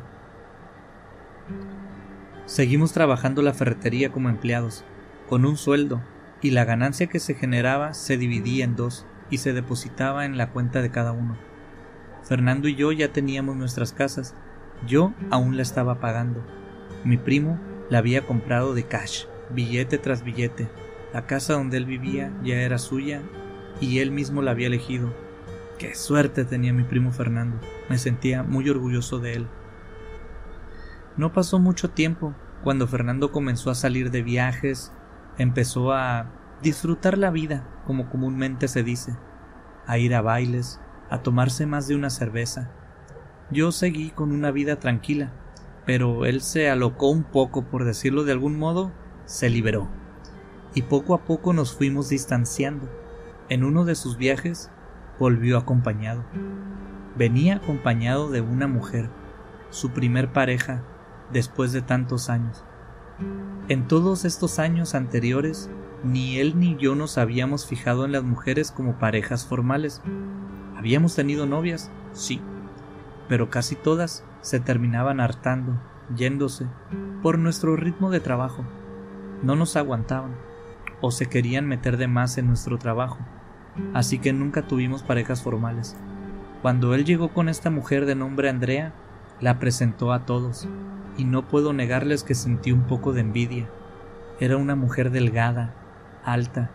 Seguimos 2.47 2.93
trabajando 2.93 3.43
la 3.43 3.55
ferretería 3.55 4.11
como 4.13 4.29
empleados, 4.29 4.85
con 5.29 5.45
un 5.45 5.57
sueldo, 5.57 6.03
y 6.43 6.51
la 6.51 6.65
ganancia 6.65 7.07
que 7.07 7.21
se 7.21 7.35
generaba 7.35 7.95
se 7.95 8.17
dividía 8.17 8.65
en 8.65 8.77
dos 8.77 9.07
y 9.31 9.39
se 9.39 9.53
depositaba 9.53 10.25
en 10.25 10.37
la 10.37 10.51
cuenta 10.51 10.83
de 10.83 10.91
cada 10.91 11.13
uno. 11.13 11.37
Fernando 12.23 12.69
y 12.69 12.75
yo 12.75 12.93
ya 12.93 13.13
teníamos 13.13 13.57
nuestras 13.57 13.93
casas, 13.93 14.35
yo 14.87 15.13
aún 15.31 15.57
la 15.57 15.63
estaba 15.63 16.01
pagando. 16.01 16.45
Mi 17.05 17.17
primo 17.17 17.59
la 17.89 17.99
había 17.99 18.27
comprado 18.27 18.75
de 18.75 18.85
cash, 18.85 19.25
billete 19.51 19.99
tras 19.99 20.23
billete, 20.23 20.69
la 21.13 21.27
casa 21.27 21.55
donde 21.55 21.77
él 21.77 21.87
vivía 21.87 22.33
ya 22.43 22.57
era 22.57 22.79
suya 22.79 23.23
y 23.81 23.99
él 23.99 24.11
mismo 24.11 24.43
la 24.43 24.53
había 24.53 24.69
elegido. 24.69 25.13
Qué 25.79 25.95
suerte 25.95 26.45
tenía 26.45 26.73
mi 26.73 26.85
primo 26.85 27.11
Fernando. 27.11 27.59
Me 27.89 27.99
sentía 27.99 28.43
muy 28.43 28.69
orgulloso 28.69 29.19
de 29.19 29.35
él. 29.35 29.47
No 31.17 31.33
pasó 31.33 31.59
mucho 31.59 31.91
tiempo 31.91 32.35
cuando 32.63 32.87
Fernando 32.87 33.33
comenzó 33.33 33.71
a 33.71 33.75
salir 33.75 34.11
de 34.11 34.23
viajes, 34.23 34.93
empezó 35.39 35.93
a 35.93 36.31
disfrutar 36.63 37.17
la 37.17 37.31
vida, 37.31 37.67
como 37.87 38.11
comúnmente 38.11 38.69
se 38.69 38.83
dice, 38.83 39.17
a 39.87 39.99
ir 39.99 40.15
a 40.15 40.21
bailes, 40.21 40.81
a 41.09 41.23
tomarse 41.23 41.67
más 41.67 41.89
de 41.89 41.95
una 41.95 42.11
cerveza. 42.11 42.71
Yo 43.51 43.73
seguí 43.73 44.11
con 44.11 44.33
una 44.33 44.51
vida 44.51 44.79
tranquila, 44.79 45.33
pero 45.87 46.27
él 46.27 46.43
se 46.43 46.71
alocó 46.71 47.11
un 47.11 47.25
poco, 47.25 47.65
por 47.65 47.85
decirlo 47.85 48.25
de 48.25 48.33
algún 48.33 48.59
modo, 48.59 48.93
se 49.25 49.49
liberó. 49.49 50.00
Y 50.75 50.83
poco 50.83 51.15
a 51.15 51.25
poco 51.25 51.53
nos 51.53 51.75
fuimos 51.75 52.09
distanciando. 52.09 52.89
En 53.49 53.65
uno 53.65 53.85
de 53.85 53.95
sus 53.95 54.17
viajes 54.17 54.71
volvió 55.19 55.59
acompañado. 55.59 56.25
Venía 57.17 57.57
acompañado 57.57 58.31
de 58.31 58.41
una 58.41 58.69
mujer, 58.69 59.11
su 59.71 59.91
primer 59.91 60.33
pareja, 60.33 60.83
después 61.33 61.73
de 61.73 61.83
tantos 61.83 62.31
años. 62.31 62.65
En 63.69 63.89
todos 63.89 64.25
estos 64.25 64.59
años 64.59 64.95
anteriores, 64.95 65.69
ni 66.03 66.39
él 66.39 66.59
ni 66.59 66.77
yo 66.77 66.95
nos 66.95 67.19
habíamos 67.19 67.67
fijado 67.67 68.05
en 68.05 68.13
las 68.13 68.23
mujeres 68.23 68.71
como 68.71 68.99
parejas 68.99 69.45
formales. 69.45 70.01
Habíamos 70.77 71.15
tenido 71.15 71.47
novias, 71.47 71.91
sí, 72.13 72.41
pero 73.29 73.51
casi 73.51 73.77
todas 73.77 74.25
se 74.41 74.61
terminaban 74.61 75.21
hartando, 75.21 75.75
yéndose, 76.17 76.67
por 77.23 77.39
nuestro 77.39 77.77
ritmo 77.77 78.11
de 78.11 78.21
trabajo. 78.21 78.65
No 79.43 79.57
nos 79.57 79.77
aguantaban, 79.77 80.35
o 81.01 81.11
se 81.11 81.27
querían 81.27 81.67
meter 81.67 81.97
de 81.97 82.09
más 82.09 82.39
en 82.39 82.47
nuestro 82.47 82.79
trabajo, 82.79 83.19
así 83.95 84.19
que 84.19 84.33
nunca 84.33 84.63
tuvimos 84.63 85.03
parejas 85.03 85.43
formales. 85.43 85.97
Cuando 86.63 86.95
él 86.95 87.05
llegó 87.05 87.31
con 87.31 87.49
esta 87.49 87.71
mujer 87.71 88.07
de 88.07 88.15
nombre 88.15 88.51
Andrea, 88.51 88.93
la 89.41 89.59
presentó 89.59 90.13
a 90.13 90.27
todos, 90.27 90.69
y 91.17 91.25
no 91.25 91.49
puedo 91.49 91.73
negarles 91.73 92.23
que 92.23 92.35
sentí 92.35 92.73
un 92.73 92.83
poco 92.83 93.13
de 93.13 93.23
envidia. 93.23 93.69
Era 94.39 94.57
una 94.57 94.75
mujer 94.75 95.11
delgada, 95.11 95.75
alta, 96.25 96.71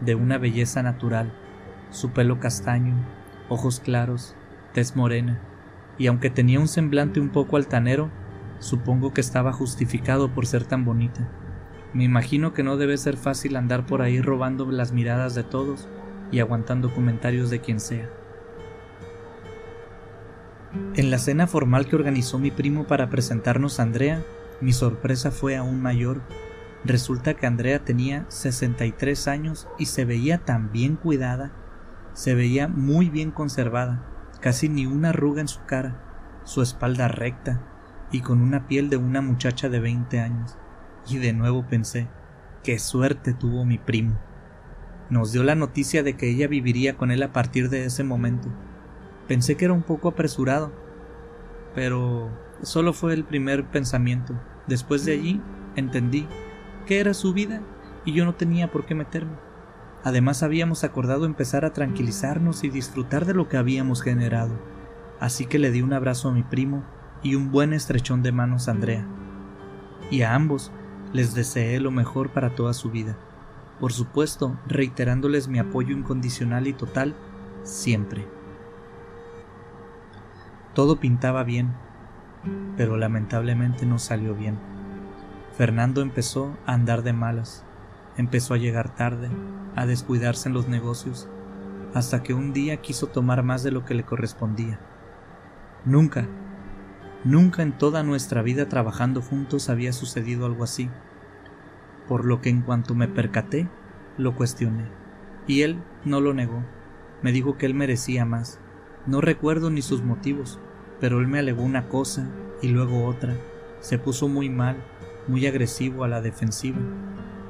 de 0.00 0.14
una 0.14 0.38
belleza 0.38 0.82
natural, 0.82 1.32
su 1.90 2.10
pelo 2.10 2.40
castaño, 2.40 2.94
ojos 3.48 3.80
claros, 3.80 4.34
tez 4.72 4.96
morena, 4.96 5.40
y 5.98 6.06
aunque 6.06 6.30
tenía 6.30 6.60
un 6.60 6.68
semblante 6.68 7.20
un 7.20 7.30
poco 7.30 7.56
altanero, 7.56 8.10
supongo 8.60 9.12
que 9.12 9.20
estaba 9.20 9.52
justificado 9.52 10.32
por 10.32 10.46
ser 10.46 10.64
tan 10.64 10.84
bonita. 10.84 11.28
Me 11.94 12.04
imagino 12.04 12.52
que 12.52 12.62
no 12.62 12.76
debe 12.76 12.98
ser 12.98 13.16
fácil 13.16 13.56
andar 13.56 13.86
por 13.86 14.02
ahí 14.02 14.20
robando 14.20 14.70
las 14.70 14.92
miradas 14.92 15.34
de 15.34 15.42
todos 15.42 15.88
y 16.30 16.40
aguantando 16.40 16.92
comentarios 16.94 17.48
de 17.48 17.60
quien 17.60 17.80
sea. 17.80 18.10
En 20.94 21.10
la 21.10 21.18
cena 21.18 21.46
formal 21.46 21.86
que 21.86 21.96
organizó 21.96 22.38
mi 22.38 22.50
primo 22.50 22.86
para 22.86 23.08
presentarnos 23.08 23.80
a 23.80 23.84
Andrea, 23.84 24.22
mi 24.60 24.72
sorpresa 24.72 25.30
fue 25.30 25.56
aún 25.56 25.80
mayor. 25.80 26.20
Resulta 26.84 27.34
que 27.34 27.46
Andrea 27.46 27.84
tenía 27.84 28.26
63 28.28 29.28
años 29.28 29.66
y 29.78 29.86
se 29.86 30.04
veía 30.04 30.38
tan 30.38 30.70
bien 30.70 30.96
cuidada, 30.96 31.52
se 32.12 32.34
veía 32.34 32.68
muy 32.68 33.08
bien 33.08 33.30
conservada, 33.30 34.04
casi 34.40 34.68
ni 34.68 34.84
una 34.84 35.08
arruga 35.08 35.40
en 35.40 35.48
su 35.48 35.64
cara, 35.64 36.42
su 36.44 36.60
espalda 36.60 37.08
recta 37.08 37.62
y 38.12 38.20
con 38.20 38.42
una 38.42 38.68
piel 38.68 38.90
de 38.90 38.98
una 38.98 39.22
muchacha 39.22 39.68
de 39.68 39.80
20 39.80 40.20
años. 40.20 40.58
Y 41.08 41.18
de 41.18 41.32
nuevo 41.32 41.66
pensé, 41.66 42.08
qué 42.62 42.78
suerte 42.78 43.32
tuvo 43.32 43.64
mi 43.64 43.78
primo. 43.78 44.18
Nos 45.10 45.32
dio 45.32 45.42
la 45.42 45.54
noticia 45.54 46.02
de 46.02 46.16
que 46.16 46.28
ella 46.28 46.48
viviría 46.48 46.96
con 46.96 47.10
él 47.10 47.22
a 47.22 47.32
partir 47.32 47.70
de 47.70 47.84
ese 47.84 48.04
momento 48.04 48.50
Pensé 49.28 49.58
que 49.58 49.66
era 49.66 49.74
un 49.74 49.82
poco 49.82 50.08
apresurado, 50.08 50.72
pero 51.74 52.30
solo 52.62 52.94
fue 52.94 53.12
el 53.12 53.24
primer 53.24 53.66
pensamiento. 53.66 54.40
Después 54.66 55.04
de 55.04 55.12
allí 55.12 55.42
entendí 55.76 56.26
que 56.86 56.98
era 56.98 57.12
su 57.12 57.34
vida 57.34 57.60
y 58.06 58.14
yo 58.14 58.24
no 58.24 58.36
tenía 58.36 58.72
por 58.72 58.86
qué 58.86 58.94
meterme. 58.94 59.36
Además 60.02 60.42
habíamos 60.42 60.82
acordado 60.82 61.26
empezar 61.26 61.66
a 61.66 61.74
tranquilizarnos 61.74 62.64
y 62.64 62.70
disfrutar 62.70 63.26
de 63.26 63.34
lo 63.34 63.50
que 63.50 63.58
habíamos 63.58 64.02
generado. 64.02 64.58
Así 65.20 65.44
que 65.44 65.58
le 65.58 65.70
di 65.70 65.82
un 65.82 65.92
abrazo 65.92 66.30
a 66.30 66.32
mi 66.32 66.42
primo 66.42 66.82
y 67.22 67.34
un 67.34 67.50
buen 67.50 67.74
estrechón 67.74 68.22
de 68.22 68.32
manos 68.32 68.66
a 68.66 68.70
Andrea. 68.70 69.06
Y 70.10 70.22
a 70.22 70.34
ambos 70.34 70.72
les 71.12 71.34
deseé 71.34 71.80
lo 71.80 71.90
mejor 71.90 72.30
para 72.30 72.54
toda 72.54 72.74
su 72.74 72.90
vida. 72.90 73.16
Por 73.80 73.92
supuesto, 73.92 74.58
reiterándoles 74.66 75.48
mi 75.48 75.58
apoyo 75.58 75.96
incondicional 75.96 76.66
y 76.66 76.72
total 76.72 77.14
siempre. 77.62 78.26
Todo 80.74 81.00
pintaba 81.00 81.44
bien, 81.44 81.74
pero 82.76 82.96
lamentablemente 82.96 83.86
no 83.86 83.98
salió 83.98 84.34
bien. 84.34 84.58
Fernando 85.56 86.02
empezó 86.02 86.56
a 86.66 86.74
andar 86.74 87.02
de 87.02 87.12
malas, 87.12 87.64
empezó 88.16 88.54
a 88.54 88.58
llegar 88.58 88.94
tarde, 88.94 89.28
a 89.74 89.86
descuidarse 89.86 90.48
en 90.48 90.54
los 90.54 90.68
negocios, 90.68 91.28
hasta 91.94 92.22
que 92.22 92.34
un 92.34 92.52
día 92.52 92.76
quiso 92.78 93.06
tomar 93.06 93.42
más 93.42 93.62
de 93.62 93.70
lo 93.70 93.84
que 93.84 93.94
le 93.94 94.04
correspondía. 94.04 94.78
Nunca, 95.84 96.28
nunca 97.24 97.62
en 97.62 97.72
toda 97.76 98.02
nuestra 98.02 98.42
vida 98.42 98.68
trabajando 98.68 99.22
juntos 99.22 99.68
había 99.68 99.92
sucedido 99.92 100.46
algo 100.46 100.64
así, 100.64 100.88
por 102.06 102.24
lo 102.24 102.40
que 102.40 102.48
en 102.48 102.62
cuanto 102.62 102.94
me 102.94 103.08
percaté, 103.08 103.68
lo 104.16 104.34
cuestioné, 104.34 104.86
y 105.46 105.62
él 105.62 105.82
no 106.04 106.20
lo 106.20 106.34
negó, 106.34 106.64
me 107.22 107.32
dijo 107.32 107.58
que 107.58 107.66
él 107.66 107.74
merecía 107.74 108.24
más. 108.24 108.60
No 109.06 109.20
recuerdo 109.20 109.70
ni 109.70 109.82
sus 109.82 110.02
motivos, 110.02 110.60
pero 111.00 111.20
él 111.20 111.26
me 111.26 111.38
alegó 111.38 111.62
una 111.62 111.88
cosa 111.88 112.28
y 112.62 112.68
luego 112.68 113.06
otra. 113.06 113.36
Se 113.80 113.98
puso 113.98 114.28
muy 114.28 114.48
mal, 114.48 114.76
muy 115.26 115.46
agresivo 115.46 116.04
a 116.04 116.08
la 116.08 116.20
defensiva. 116.20 116.78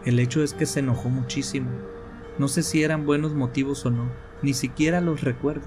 El 0.05 0.19
hecho 0.21 0.43
es 0.43 0.55
que 0.55 0.67
se 0.67 0.81
enojó 0.81 1.09
muchísimo. 1.09 1.71
No 2.39 2.49
sé 2.49 2.63
si 2.63 2.83
eran 2.83 3.05
buenos 3.05 3.35
motivos 3.35 3.85
o 3.85 3.91
no, 3.91 4.11
ni 4.43 4.55
siquiera 4.55 5.01
los 5.01 5.23
recuerdo, 5.23 5.67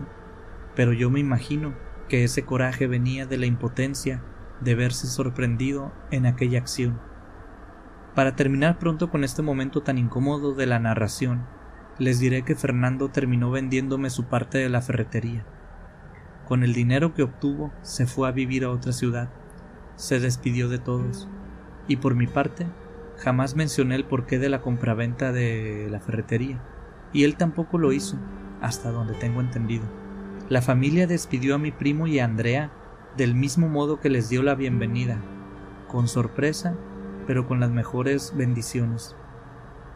pero 0.76 0.94
yo 0.94 1.10
me 1.10 1.20
imagino 1.20 1.74
que 2.12 2.26
ese 2.26 2.44
coraje 2.44 2.88
venía 2.88 3.26
de 3.26 3.38
la 3.38 3.46
impotencia 3.46 4.22
de 4.60 4.76
verse 4.76 5.08
sorprendido 5.08 5.94
en 6.12 6.26
aquella 6.26 6.60
acción. 6.60 7.00
Para 8.16 8.36
terminar 8.36 8.80
pronto 8.80 9.10
con 9.10 9.24
este 9.24 9.42
momento 9.42 9.82
tan 9.82 9.98
incómodo 9.98 10.54
de 10.54 10.66
la 10.66 10.78
narración, 10.78 11.46
les 12.00 12.20
diré 12.20 12.44
que 12.44 12.58
Fernando 12.58 13.08
terminó 13.08 13.50
vendiéndome 13.50 14.10
su 14.10 14.26
parte 14.26 14.58
de 14.58 14.68
la 14.68 14.82
ferretería. 14.82 15.46
Con 16.46 16.64
el 16.64 16.74
dinero 16.74 17.14
que 17.14 17.24
obtuvo 17.24 17.72
se 17.82 18.06
fue 18.06 18.28
a 18.28 18.34
vivir 18.34 18.66
a 18.66 18.72
otra 18.72 18.92
ciudad, 18.92 19.30
se 19.96 20.20
despidió 20.20 20.68
de 20.68 20.80
todos, 20.80 21.30
y 21.88 21.96
por 21.96 22.16
mi 22.16 22.28
parte 22.28 22.68
jamás 23.20 23.56
mencioné 23.56 23.96
el 23.96 24.04
porqué 24.04 24.38
de 24.38 24.50
la 24.50 24.60
compraventa 24.60 25.32
de 25.32 25.88
la 25.90 26.02
ferretería, 26.02 26.62
y 27.14 27.24
él 27.24 27.38
tampoco 27.38 27.78
lo 27.78 27.94
hizo, 27.94 28.18
hasta 28.60 28.92
donde 28.92 29.14
tengo 29.14 29.40
entendido. 29.40 30.01
La 30.52 30.62
familia 30.62 31.08
despidió 31.08 31.56
a 31.56 31.58
mi 31.58 31.72
primo 31.72 32.06
y 32.06 32.20
a 32.20 32.26
Andrea 32.26 32.72
del 33.18 33.34
mismo 33.34 33.70
modo 33.70 34.00
que 34.00 34.10
les 34.10 34.30
dio 34.30 34.44
la 34.44 34.54
bienvenida, 34.54 35.18
con 35.88 36.08
sorpresa, 36.08 36.76
pero 37.26 37.48
con 37.48 37.60
las 37.60 37.72
mejores 37.72 38.34
bendiciones. 38.36 39.16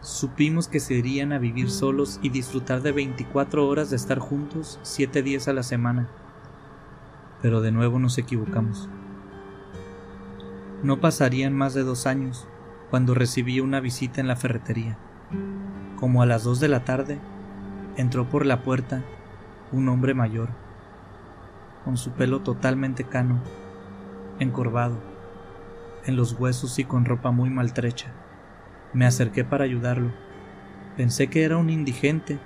Supimos 0.01 0.67
que 0.67 0.79
se 0.79 0.95
irían 0.95 1.31
a 1.31 1.37
vivir 1.37 1.69
solos 1.69 2.19
y 2.23 2.29
disfrutar 2.29 2.81
de 2.81 2.91
24 2.91 3.67
horas 3.67 3.91
de 3.91 3.97
estar 3.97 4.17
juntos 4.17 4.79
siete 4.81 5.21
días 5.21 5.47
a 5.47 5.53
la 5.53 5.61
semana 5.61 6.09
pero 7.45 7.61
de 7.61 7.71
nuevo 7.71 7.99
nos 7.99 8.17
equivocamos. 8.17 8.89
No 10.81 10.99
pasarían 10.99 11.53
más 11.53 11.75
de 11.75 11.83
dos 11.83 12.07
años 12.07 12.47
cuando 12.89 13.13
recibí 13.13 13.59
una 13.59 13.79
visita 13.79 14.19
en 14.19 14.27
la 14.27 14.35
ferretería. 14.35 14.97
Como 15.95 16.23
a 16.23 16.25
las 16.25 16.43
dos 16.43 16.59
de 16.59 16.69
la 16.69 16.83
tarde, 16.85 17.19
entró 17.97 18.27
por 18.27 18.47
la 18.47 18.63
puerta 18.63 19.03
un 19.71 19.89
hombre 19.89 20.13
mayor, 20.13 20.49
con 21.83 21.97
su 21.97 22.11
pelo 22.11 22.41
totalmente 22.41 23.03
cano, 23.03 23.41
encorvado, 24.39 24.97
en 26.05 26.15
los 26.15 26.33
huesos 26.39 26.79
y 26.79 26.85
con 26.85 27.05
ropa 27.05 27.31
muy 27.31 27.49
maltrecha. 27.49 28.11
Me 28.93 29.05
acerqué 29.05 29.43
para 29.43 29.63
ayudarlo. 29.63 30.11
Pensé 30.95 31.27
que 31.27 31.43
era 31.43 31.57
un 31.57 31.69
indigente 31.69 32.39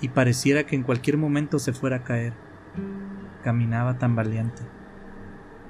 y 0.00 0.08
pareciera 0.08 0.64
que 0.64 0.76
en 0.76 0.82
cualquier 0.82 1.16
momento 1.16 1.58
se 1.58 1.72
fuera 1.72 1.96
a 1.96 2.04
caer 2.04 2.34
caminaba 3.42 3.98
tan 3.98 4.16
valiente. 4.16 4.62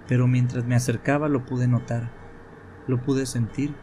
Pero 0.07 0.29
mientras 0.29 0.65
me 0.65 0.75
acercaba 0.77 1.29
lo 1.29 1.45
pude 1.45 1.67
notar, 1.67 2.11
lo 2.87 3.01
pude 3.03 3.27
sentir. 3.27 3.75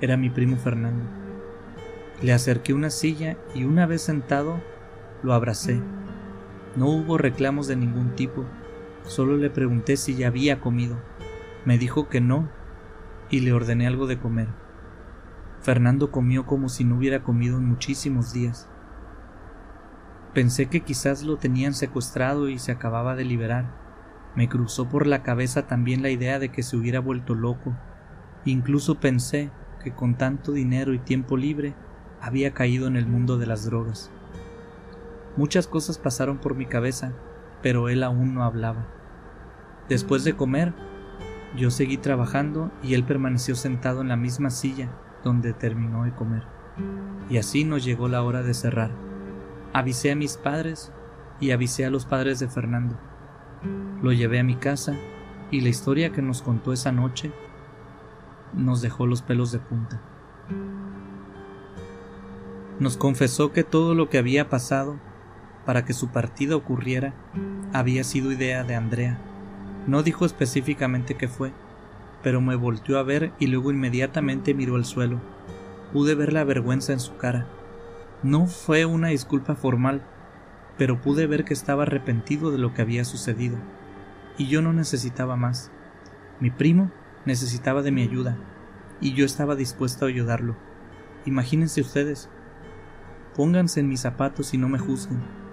Era 0.00 0.16
mi 0.16 0.28
primo 0.28 0.56
Fernando. 0.56 1.04
Le 2.20 2.32
acerqué 2.32 2.74
una 2.74 2.90
silla 2.90 3.36
y 3.54 3.64
una 3.64 3.86
vez 3.86 4.02
sentado, 4.02 4.60
lo 5.22 5.32
abracé. 5.34 5.80
No 6.76 6.86
hubo 6.86 7.18
reclamos 7.18 7.66
de 7.66 7.76
ningún 7.76 8.14
tipo, 8.14 8.44
solo 9.02 9.36
le 9.36 9.50
pregunté 9.50 9.96
si 9.96 10.14
ya 10.14 10.28
había 10.28 10.60
comido. 10.60 10.98
Me 11.64 11.78
dijo 11.78 12.08
que 12.08 12.20
no 12.20 12.48
y 13.30 13.40
le 13.40 13.52
ordené 13.52 13.86
algo 13.86 14.06
de 14.06 14.18
comer. 14.18 14.48
Fernando 15.60 16.10
comió 16.10 16.46
como 16.46 16.68
si 16.68 16.84
no 16.84 16.96
hubiera 16.96 17.22
comido 17.22 17.58
en 17.58 17.66
muchísimos 17.66 18.32
días. 18.32 18.68
Pensé 20.34 20.66
que 20.66 20.80
quizás 20.80 21.24
lo 21.24 21.36
tenían 21.36 21.74
secuestrado 21.74 22.48
y 22.48 22.58
se 22.58 22.72
acababa 22.72 23.16
de 23.16 23.24
liberar, 23.24 23.88
Me 24.36 24.48
cruzó 24.48 24.88
por 24.88 25.08
la 25.08 25.24
cabeza 25.24 25.66
también 25.66 26.00
la 26.00 26.10
idea 26.10 26.38
de 26.38 26.50
que 26.50 26.62
se 26.62 26.76
hubiera 26.76 27.00
vuelto 27.00 27.34
loco. 27.34 27.74
Incluso 28.44 29.00
pensé 29.00 29.50
que 29.82 29.92
con 29.92 30.16
tanto 30.16 30.52
dinero 30.52 30.94
y 30.94 31.00
tiempo 31.00 31.36
libre 31.36 31.74
había 32.20 32.52
caído 32.52 32.86
en 32.86 32.96
el 32.96 33.06
mundo 33.06 33.36
de 33.38 33.46
las 33.46 33.64
drogas. 33.64 34.12
Muchas 35.36 35.66
cosas 35.66 35.98
pasaron 35.98 36.38
por 36.38 36.54
mi 36.54 36.66
cabeza, 36.66 37.12
pero 37.62 37.88
él 37.88 38.02
aún 38.02 38.34
no 38.34 38.44
hablaba. 38.44 38.86
Después 39.88 40.24
de 40.24 40.36
comer, 40.36 40.74
yo 41.56 41.70
seguí 41.70 41.96
trabajando 41.96 42.70
y 42.82 42.94
él 42.94 43.04
permaneció 43.04 43.54
sentado 43.54 44.00
en 44.02 44.08
la 44.08 44.16
misma 44.16 44.50
silla 44.50 44.90
donde 45.24 45.52
terminó 45.52 46.04
de 46.04 46.12
comer. 46.12 46.42
Y 47.30 47.38
así 47.38 47.64
nos 47.64 47.84
llegó 47.84 48.08
la 48.08 48.22
hora 48.22 48.42
de 48.42 48.54
cerrar. 48.54 48.90
Avisé 49.72 50.12
a 50.12 50.16
mis 50.16 50.36
padres 50.36 50.92
y 51.40 51.50
avisé 51.50 51.84
a 51.84 51.90
los 51.90 52.04
padres 52.04 52.38
de 52.38 52.48
Fernando. 52.48 52.96
Lo 54.02 54.12
llevé 54.12 54.38
a 54.38 54.44
mi 54.44 54.56
casa 54.56 54.94
y 55.50 55.60
la 55.60 55.68
historia 55.68 56.10
que 56.12 56.22
nos 56.22 56.42
contó 56.42 56.72
esa 56.72 56.92
noche 56.92 57.32
nos 58.52 58.80
dejó 58.80 59.06
los 59.06 59.22
pelos 59.22 59.52
de 59.52 59.58
punta. 59.58 60.00
Nos 62.78 62.96
confesó 62.96 63.52
que 63.52 63.64
todo 63.64 63.94
lo 63.94 64.08
que 64.08 64.18
había 64.18 64.48
pasado 64.48 64.98
para 65.68 65.84
que 65.84 65.92
su 65.92 66.08
partida 66.08 66.56
ocurriera 66.56 67.12
había 67.74 68.02
sido 68.02 68.32
idea 68.32 68.64
de 68.64 68.74
Andrea. 68.74 69.18
No 69.86 70.02
dijo 70.02 70.24
específicamente 70.24 71.18
qué 71.18 71.28
fue, 71.28 71.52
pero 72.22 72.40
me 72.40 72.56
volteó 72.56 72.98
a 72.98 73.02
ver 73.02 73.32
y 73.38 73.48
luego 73.48 73.70
inmediatamente 73.70 74.54
miró 74.54 74.76
al 74.76 74.86
suelo. 74.86 75.20
Pude 75.92 76.14
ver 76.14 76.32
la 76.32 76.42
vergüenza 76.44 76.94
en 76.94 77.00
su 77.00 77.18
cara. 77.18 77.48
No 78.22 78.46
fue 78.46 78.86
una 78.86 79.08
disculpa 79.08 79.56
formal, 79.56 80.00
pero 80.78 81.02
pude 81.02 81.26
ver 81.26 81.44
que 81.44 81.52
estaba 81.52 81.82
arrepentido 81.82 82.50
de 82.50 82.56
lo 82.56 82.72
que 82.72 82.80
había 82.80 83.04
sucedido. 83.04 83.58
Y 84.38 84.46
yo 84.46 84.62
no 84.62 84.72
necesitaba 84.72 85.36
más. 85.36 85.70
Mi 86.40 86.50
primo 86.50 86.90
necesitaba 87.26 87.82
de 87.82 87.90
mi 87.90 88.00
ayuda, 88.00 88.38
y 89.02 89.12
yo 89.12 89.26
estaba 89.26 89.54
dispuesto 89.54 90.06
a 90.06 90.08
ayudarlo. 90.08 90.56
Imagínense 91.26 91.82
ustedes. 91.82 92.30
Pónganse 93.36 93.80
en 93.80 93.88
mis 93.88 94.00
zapatos 94.00 94.54
y 94.54 94.56
no 94.56 94.70
me 94.70 94.78
juzguen. 94.78 95.47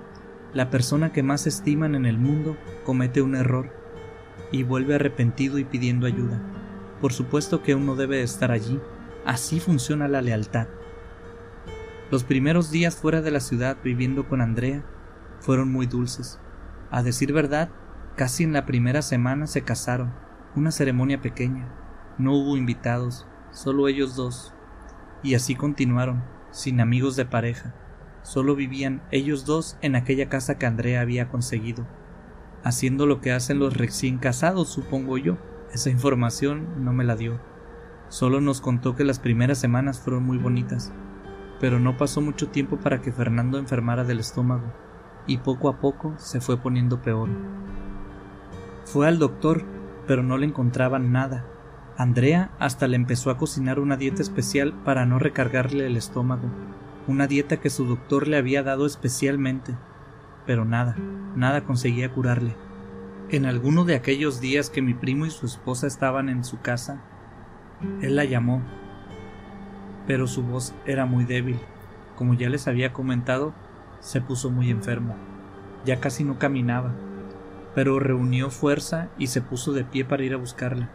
La 0.55 0.69
persona 0.69 1.12
que 1.12 1.21
más 1.21 1.47
estiman 1.47 1.95
en 1.95 2.05
el 2.05 2.17
mundo 2.17 2.55
comete 2.85 3.21
un 3.21 3.35
error 3.35 3.74
y 4.53 4.63
vuelve 4.63 4.95
arrepentido 4.95 5.59
y 5.59 5.65
pidiendo 5.65 6.07
ayuda. 6.07 6.41
Por 7.01 7.12
supuesto 7.12 7.62
que 7.62 7.75
uno 7.75 7.97
debe 7.97 8.21
estar 8.21 8.51
allí. 8.51 8.79
Así 9.25 9.59
funciona 9.59 10.07
la 10.07 10.21
lealtad. 10.21 10.67
Los 12.09 12.24
primeros 12.24 12.71
días 12.71 12.95
fuera 12.95 13.21
de 13.21 13.31
la 13.31 13.41
ciudad 13.41 13.75
viviendo 13.83 14.29
con 14.29 14.39
Andrea 14.39 14.85
fueron 15.41 15.74
muy 15.74 15.88
dulces. 15.88 16.39
A 16.89 17.03
decir 17.03 17.33
verdad, 17.33 17.69
casi 18.15 18.45
en 18.45 18.53
la 18.53 18.65
primera 18.65 19.01
semana 19.01 19.47
se 19.47 19.63
casaron, 19.63 20.13
una 20.55 20.71
ceremonia 20.71 21.19
pequeña. 21.19 21.67
No 22.17 22.33
hubo 22.33 22.55
invitados, 22.55 23.27
solo 23.51 23.89
ellos 23.89 24.15
dos. 24.15 24.53
Y 25.21 25.35
así 25.35 25.53
continuaron, 25.53 26.24
sin 26.51 26.79
amigos 26.79 27.17
de 27.17 27.25
pareja. 27.25 27.75
Solo 28.25 28.55
vivían 28.55 29.03
ellos 29.12 29.46
dos 29.46 29.77
en 29.84 29.96
aquella 29.96 30.29
casa 30.29 30.58
que 30.58 30.65
Andrea 30.65 31.01
había 31.01 31.29
conseguido, 31.29 31.86
haciendo 32.63 33.05
lo 33.05 33.22
que 33.22 33.32
hacen 33.32 33.60
los 33.60 33.77
recién 33.77 34.17
casados, 34.17 34.67
supongo 34.67 35.20
yo. 35.20 35.38
Esa 35.72 35.91
información 35.91 36.84
no 36.84 36.91
me 36.91 37.03
la 37.03 37.15
dio. 37.15 37.39
Solo 38.10 38.41
nos 38.41 38.62
contó 38.62 38.96
que 38.96 39.03
las 39.03 39.20
primeras 39.20 39.60
semanas 39.60 40.00
fueron 40.00 40.24
muy 40.24 40.39
bonitas, 40.39 40.91
pero 41.60 41.79
no 41.79 41.98
pasó 41.98 42.20
mucho 42.20 42.48
tiempo 42.48 42.77
para 42.77 43.00
que 43.00 43.12
Fernando 43.12 43.60
enfermara 43.60 44.03
del 44.03 44.20
estómago, 44.20 44.74
y 45.27 45.38
poco 45.38 45.70
a 45.70 45.79
poco 45.79 46.15
se 46.17 46.41
fue 46.41 46.58
poniendo 46.58 47.03
peor. 47.03 47.29
Fue 48.86 49.08
al 49.08 49.20
doctor, 49.20 49.63
pero 50.08 50.24
no 50.24 50.39
le 50.39 50.48
encontraban 50.48 51.12
nada. 51.12 51.46
Andrea 51.96 52.50
hasta 52.58 52.88
le 52.88 52.96
empezó 52.96 53.29
a 53.29 53.38
cocinar 53.38 53.80
una 53.80 53.97
dieta 53.97 54.23
especial 54.23 54.73
para 54.84 55.06
no 55.06 55.19
recargarle 55.19 55.86
el 55.86 55.95
estómago, 55.95 56.49
una 57.08 57.28
dieta 57.28 57.58
que 57.58 57.70
su 57.70 57.86
doctor 57.86 58.28
le 58.28 58.38
había 58.38 58.63
dado 58.63 58.86
especialmente, 58.86 59.76
pero 60.46 60.65
nada, 60.65 60.96
nada 61.36 61.63
conseguía 61.63 62.12
curarle. 62.12 62.56
En 63.30 63.46
alguno 63.46 63.86
de 63.86 63.96
aquellos 63.96 64.39
días 64.39 64.70
que 64.70 64.82
mi 64.82 64.94
primo 64.94 65.26
y 65.26 65.32
su 65.32 65.46
esposa 65.46 65.88
estaban 65.88 66.30
en 66.30 66.44
su 66.44 66.62
casa, 66.62 67.02
él 68.02 68.15
la 68.15 68.26
llamó, 68.26 68.62
pero 70.08 70.28
su 70.28 70.44
voz 70.44 70.74
era 70.86 71.06
muy 71.06 71.26
débil. 71.26 71.60
Como 72.15 72.34
ya 72.34 72.50
les 72.50 72.68
había 72.68 72.94
comentado, 72.94 73.54
se 74.00 74.22
puso 74.22 74.50
muy 74.50 74.70
enfermo. 74.70 75.15
Ya 75.86 76.00
casi 76.00 76.24
no 76.24 76.39
caminaba, 76.39 76.94
pero 77.74 78.00
reunió 78.00 78.50
fuerza 78.50 79.10
y 79.18 79.28
se 79.28 79.41
puso 79.41 79.74
de 79.74 79.84
pie 79.84 80.06
para 80.06 80.24
ir 80.24 80.34
a 80.34 80.38
buscarla. 80.38 80.89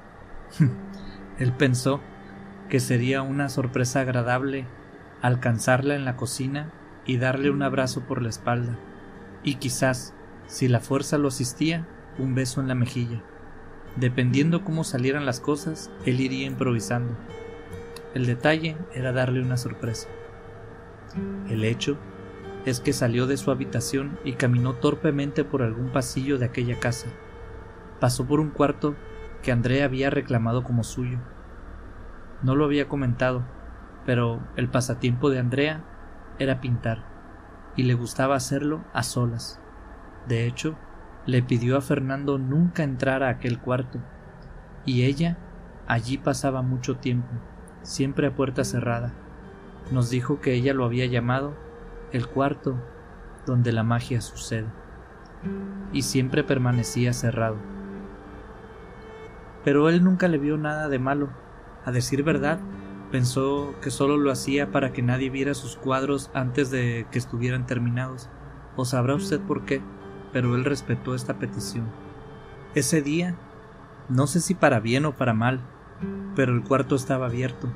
Él 1.39 1.53
pensó 1.53 2.01
que 2.69 2.81
sería 2.81 3.23
una 3.23 3.49
sorpresa 3.49 4.01
agradable 4.01 4.67
alcanzarla 5.23 5.95
en 5.95 6.05
la 6.05 6.17
cocina 6.17 6.71
y 7.05 7.19
darle 7.19 7.51
un 7.51 7.63
abrazo 7.63 8.03
por 8.03 8.23
la 8.23 8.29
espalda, 8.29 8.79
y 9.43 9.55
quizás, 9.55 10.15
si 10.47 10.69
la 10.69 10.81
fuerza 10.81 11.19
lo 11.19 11.29
asistía, 11.29 11.87
un 12.19 12.35
beso 12.35 12.61
en 12.61 12.69
la 12.69 12.75
mejilla. 12.75 13.23
Dependiendo 13.97 14.65
cómo 14.65 14.85
salieran 14.85 15.27
las 15.27 15.41
cosas, 15.41 15.91
él 16.05 16.21
iría 16.21 16.47
improvisando. 16.47 17.17
El 18.15 18.27
detalle 18.27 18.77
era 18.95 19.13
darle 19.13 19.43
una 19.43 19.57
sorpresa. 19.57 20.09
El 21.49 21.65
hecho 21.65 21.97
es 22.67 22.81
que 22.81 22.93
salió 22.93 23.27
de 23.27 23.37
su 23.37 23.51
habitación 23.51 24.19
y 24.25 24.35
caminó 24.35 24.75
torpemente 24.75 25.45
por 25.45 25.63
algún 25.63 25.91
pasillo 25.91 26.39
de 26.39 26.47
aquella 26.47 26.79
casa. 26.79 27.09
Pasó 28.01 28.27
por 28.27 28.41
un 28.41 28.51
cuarto 28.51 28.95
que 29.43 29.53
Andrea 29.53 29.85
había 29.85 30.11
reclamado 30.11 30.63
como 30.63 30.85
suyo. 30.85 31.19
No 32.43 32.55
lo 32.55 32.65
había 32.65 32.89
comentado, 32.89 33.45
pero 34.07 34.41
el 34.57 34.69
pasatiempo 34.69 35.31
de 35.31 35.39
Andrea 35.39 35.85
era 36.39 36.61
pintar, 36.61 37.05
y 37.77 37.85
le 37.85 37.95
gustaba 37.95 38.35
hacerlo 38.35 38.85
a 38.93 39.03
solas. 39.03 39.61
De 40.27 40.47
hecho, 40.47 40.77
le 41.27 41.43
pidió 41.43 41.77
a 41.77 41.81
Fernando 41.81 42.39
nunca 42.39 42.83
entrar 42.83 43.23
a 43.23 43.29
aquel 43.29 43.59
cuarto, 43.61 43.99
y 44.85 45.03
ella 45.03 45.39
allí 45.87 46.19
pasaba 46.19 46.63
mucho 46.63 46.97
tiempo, 46.97 47.29
siempre 47.83 48.27
a 48.27 48.35
puerta 48.35 48.65
cerrada. 48.65 49.13
Nos 49.91 50.11
dijo 50.11 50.41
que 50.41 50.55
ella 50.55 50.75
lo 50.75 50.85
había 50.85 51.07
llamado 51.07 51.55
el 52.13 52.27
cuarto 52.27 52.77
donde 53.47 53.73
la 53.73 53.83
magia 53.83 54.21
sucede, 54.21 54.69
y 55.93 56.03
siempre 56.03 56.45
permanecía 56.45 57.13
cerrado. 57.13 57.57
Pero 59.65 59.89
él 59.89 60.03
nunca 60.03 60.29
le 60.29 60.39
vio 60.39 60.57
nada 60.57 60.89
de 60.89 60.99
malo. 60.99 61.29
A 61.85 61.93
decir 61.93 62.23
verdad, 62.23 62.59
pensó 63.11 63.75
que 63.83 63.91
solo 63.91 64.17
lo 64.17 64.31
hacía 64.31 64.71
para 64.71 64.93
que 64.93 65.03
nadie 65.03 65.31
viera 65.31 65.55
sus 65.55 65.77
cuadros 65.77 66.31
antes 66.35 66.71
de 66.71 67.07
que 67.11 67.19
estuvieran 67.19 67.67
terminados. 67.67 68.29
O 68.77 68.85
sabrá 68.85 69.15
usted 69.15 69.41
por 69.41 69.65
qué, 69.65 69.83
pero 70.33 70.55
él 70.55 70.65
respetó 70.65 71.15
esta 71.15 71.39
petición. 71.39 71.87
Ese 72.75 73.03
día, 73.03 73.37
no 74.09 74.27
sé 74.27 74.41
si 74.41 74.55
para 74.55 74.81
bien 74.81 75.05
o 75.05 75.17
para 75.17 75.35
mal, 75.35 75.61
pero 76.35 76.53
el 76.55 76.63
cuarto 76.63 76.95
estaba 76.95 77.27
abierto, 77.27 77.69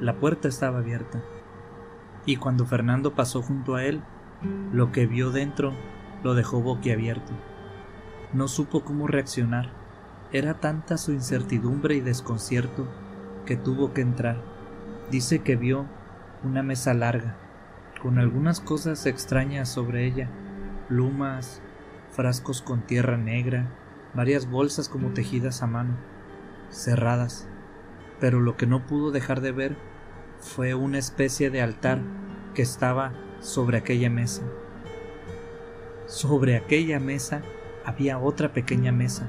la 0.00 0.16
puerta 0.16 0.48
estaba 0.48 0.78
abierta, 0.78 1.22
y 2.26 2.36
cuando 2.36 2.66
Fernando 2.66 3.14
pasó 3.14 3.40
junto 3.40 3.76
a 3.76 3.84
él, 3.84 4.02
lo 4.72 4.92
que 4.92 5.06
vio 5.06 5.30
dentro 5.30 5.72
lo 6.22 6.34
dejó 6.34 6.60
boquiabierto. 6.60 7.32
No 8.32 8.48
supo 8.48 8.84
cómo 8.84 9.06
reaccionar 9.06 9.70
era 10.32 10.54
tanta 10.54 10.98
su 10.98 11.12
incertidumbre 11.12 11.94
y 11.94 12.00
desconcierto 12.00 12.86
que 13.44 13.56
tuvo 13.56 13.92
que 13.92 14.00
entrar. 14.00 14.55
Dice 15.10 15.38
que 15.38 15.54
vio 15.54 15.86
una 16.42 16.64
mesa 16.64 16.92
larga, 16.92 17.36
con 18.02 18.18
algunas 18.18 18.60
cosas 18.60 19.06
extrañas 19.06 19.68
sobre 19.68 20.04
ella, 20.04 20.28
plumas, 20.88 21.62
frascos 22.10 22.60
con 22.60 22.82
tierra 22.82 23.16
negra, 23.16 23.70
varias 24.14 24.50
bolsas 24.50 24.88
como 24.88 25.10
tejidas 25.10 25.62
a 25.62 25.68
mano, 25.68 25.94
cerradas, 26.70 27.46
pero 28.18 28.40
lo 28.40 28.56
que 28.56 28.66
no 28.66 28.84
pudo 28.88 29.12
dejar 29.12 29.42
de 29.42 29.52
ver 29.52 29.76
fue 30.40 30.74
una 30.74 30.98
especie 30.98 31.50
de 31.50 31.62
altar 31.62 32.00
que 32.54 32.62
estaba 32.62 33.12
sobre 33.38 33.78
aquella 33.78 34.10
mesa. 34.10 34.42
Sobre 36.06 36.56
aquella 36.56 36.98
mesa 36.98 37.42
había 37.84 38.18
otra 38.18 38.52
pequeña 38.52 38.90
mesa, 38.90 39.28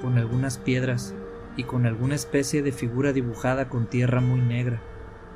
con 0.00 0.16
algunas 0.16 0.56
piedras 0.56 1.14
y 1.56 1.64
con 1.64 1.86
alguna 1.86 2.14
especie 2.14 2.62
de 2.62 2.72
figura 2.72 3.12
dibujada 3.12 3.68
con 3.68 3.86
tierra 3.86 4.20
muy 4.20 4.40
negra, 4.40 4.80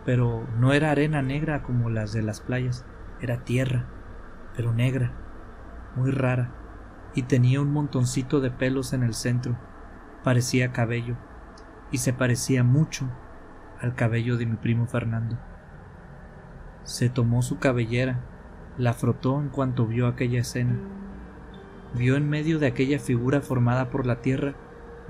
pero 0.05 0.47
no 0.59 0.73
era 0.73 0.91
arena 0.91 1.23
negra 1.23 1.63
como 1.63 1.91
las 1.91 2.13
de 2.13 2.23
las 2.23 2.41
playas, 2.41 2.85
era 3.21 3.45
tierra, 3.45 3.87
pero 4.55 4.73
negra, 4.73 5.13
muy 5.97 6.11
rara, 6.11 6.53
y 7.15 7.23
tenía 7.23 7.61
un 7.61 7.73
montoncito 7.73 8.41
de 8.41 8.51
pelos 8.51 8.93
en 8.93 9.03
el 9.03 9.15
centro, 9.15 9.57
parecía 10.23 10.73
cabello, 10.73 11.17
y 11.91 11.99
se 11.99 12.13
parecía 12.13 12.65
mucho 12.65 13.09
al 13.81 13.95
cabello 13.95 14.37
de 14.37 14.47
mi 14.47 14.57
primo 14.57 14.87
Fernando. 14.87 15.39
Se 16.85 17.09
tomó 17.09 17.43
su 17.43 17.59
cabellera, 17.59 18.21
la 18.77 18.93
frotó 18.93 19.41
en 19.41 19.49
cuanto 19.49 19.87
vio 19.87 20.07
aquella 20.07 20.41
escena. 20.41 20.79
vio 21.95 22.17
en 22.17 22.29
medio 22.29 22.59
de 22.59 22.69
aquella 22.69 23.01
figura 23.01 23.41
formada 23.41 23.91
por 23.91 24.07
la 24.07 24.21
tierra 24.21 24.55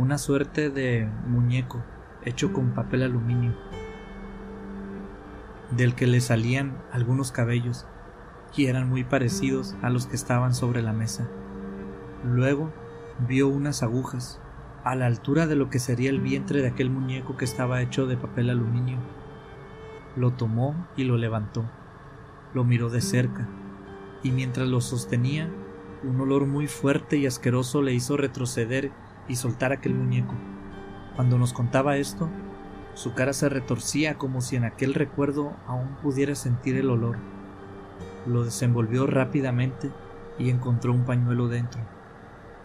una 0.01 0.17
suerte 0.17 0.71
de 0.71 1.07
muñeco 1.27 1.83
hecho 2.25 2.55
con 2.55 2.71
papel 2.71 3.03
aluminio, 3.03 3.55
del 5.73 5.95
que 5.95 6.07
le 6.07 6.23
salían 6.23 6.79
algunos 6.91 7.33
cabellos 7.33 7.85
y 8.57 8.67
eran 8.67 8.89
muy 8.89 9.05
parecidos 9.05 9.77
a 9.83 9.91
los 9.91 10.07
que 10.07 10.17
estaban 10.17 10.55
sobre 10.55 10.81
la 10.81 10.95
mesa. 10.95 11.29
Luego 12.25 12.73
vio 13.29 13.49
unas 13.49 13.83
agujas 13.83 14.41
a 14.85 14.95
la 14.95 15.05
altura 15.05 15.47
de 15.47 15.57
lo 15.57 15.69
que 15.69 15.79
sería 15.79 16.09
el 16.09 16.21
vientre 16.23 16.63
de 16.63 16.69
aquel 16.69 16.89
muñeco 16.89 17.37
que 17.37 17.45
estaba 17.45 17.83
hecho 17.83 18.07
de 18.07 18.17
papel 18.17 18.49
aluminio. 18.49 18.97
Lo 20.17 20.33
tomó 20.33 20.89
y 20.97 21.05
lo 21.05 21.19
levantó. 21.19 21.71
Lo 22.55 22.65
miró 22.65 22.89
de 22.89 23.03
cerca, 23.03 23.47
y 24.23 24.31
mientras 24.31 24.67
lo 24.67 24.81
sostenía, 24.81 25.51
un 26.03 26.19
olor 26.23 26.47
muy 26.47 26.69
fuerte 26.69 27.19
y 27.19 27.27
asqueroso 27.27 27.83
le 27.83 27.93
hizo 27.93 28.17
retroceder 28.17 28.93
y 29.31 29.37
soltar 29.37 29.73
aquel 29.73 29.95
muñeco. 29.95 30.35
Cuando 31.17 31.39
nos 31.39 31.53
contaba 31.53 31.97
esto, 31.97 32.29
su 32.95 33.15
cara 33.15 33.33
se 33.33 33.49
retorcía 33.49 34.19
como 34.19 34.41
si 34.41 34.57
en 34.57 34.65
aquel 34.65 34.93
recuerdo 34.93 35.57
aún 35.67 35.97
pudiera 36.03 36.35
sentir 36.35 36.77
el 36.77 36.91
olor. 36.91 37.17
Lo 38.27 38.45
desenvolvió 38.45 39.07
rápidamente 39.07 39.91
y 40.39 40.51
encontró 40.51 40.93
un 40.93 41.05
pañuelo 41.05 41.49
dentro 41.49 41.81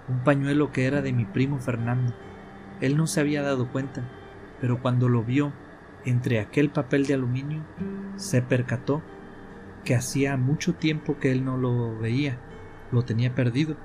un 0.08 0.20
pañuelo 0.20 0.72
que 0.72 0.86
era 0.86 1.02
de 1.02 1.14
mi 1.14 1.26
primo 1.26 1.60
Fernando. 1.60 2.14
Él 2.82 2.98
no 2.98 3.08
se 3.08 3.20
había 3.20 3.42
dado 3.42 3.72
cuenta, 3.72 4.04
pero 4.62 4.82
cuando 4.82 5.10
lo 5.10 5.24
vio 5.24 5.54
entre 6.06 6.40
aquel 6.40 6.70
papel 6.70 7.06
de 7.06 7.16
aluminio, 7.16 7.64
se 8.16 8.42
percató 8.42 9.02
que 9.84 9.96
hacía 9.96 10.38
mucho 10.38 10.74
tiempo 10.74 11.18
que 11.20 11.32
él 11.32 11.44
no 11.44 11.58
lo 11.58 11.98
veía, 11.98 12.38
lo 12.92 13.04
tenía 13.04 13.34
perdido, 13.34 13.76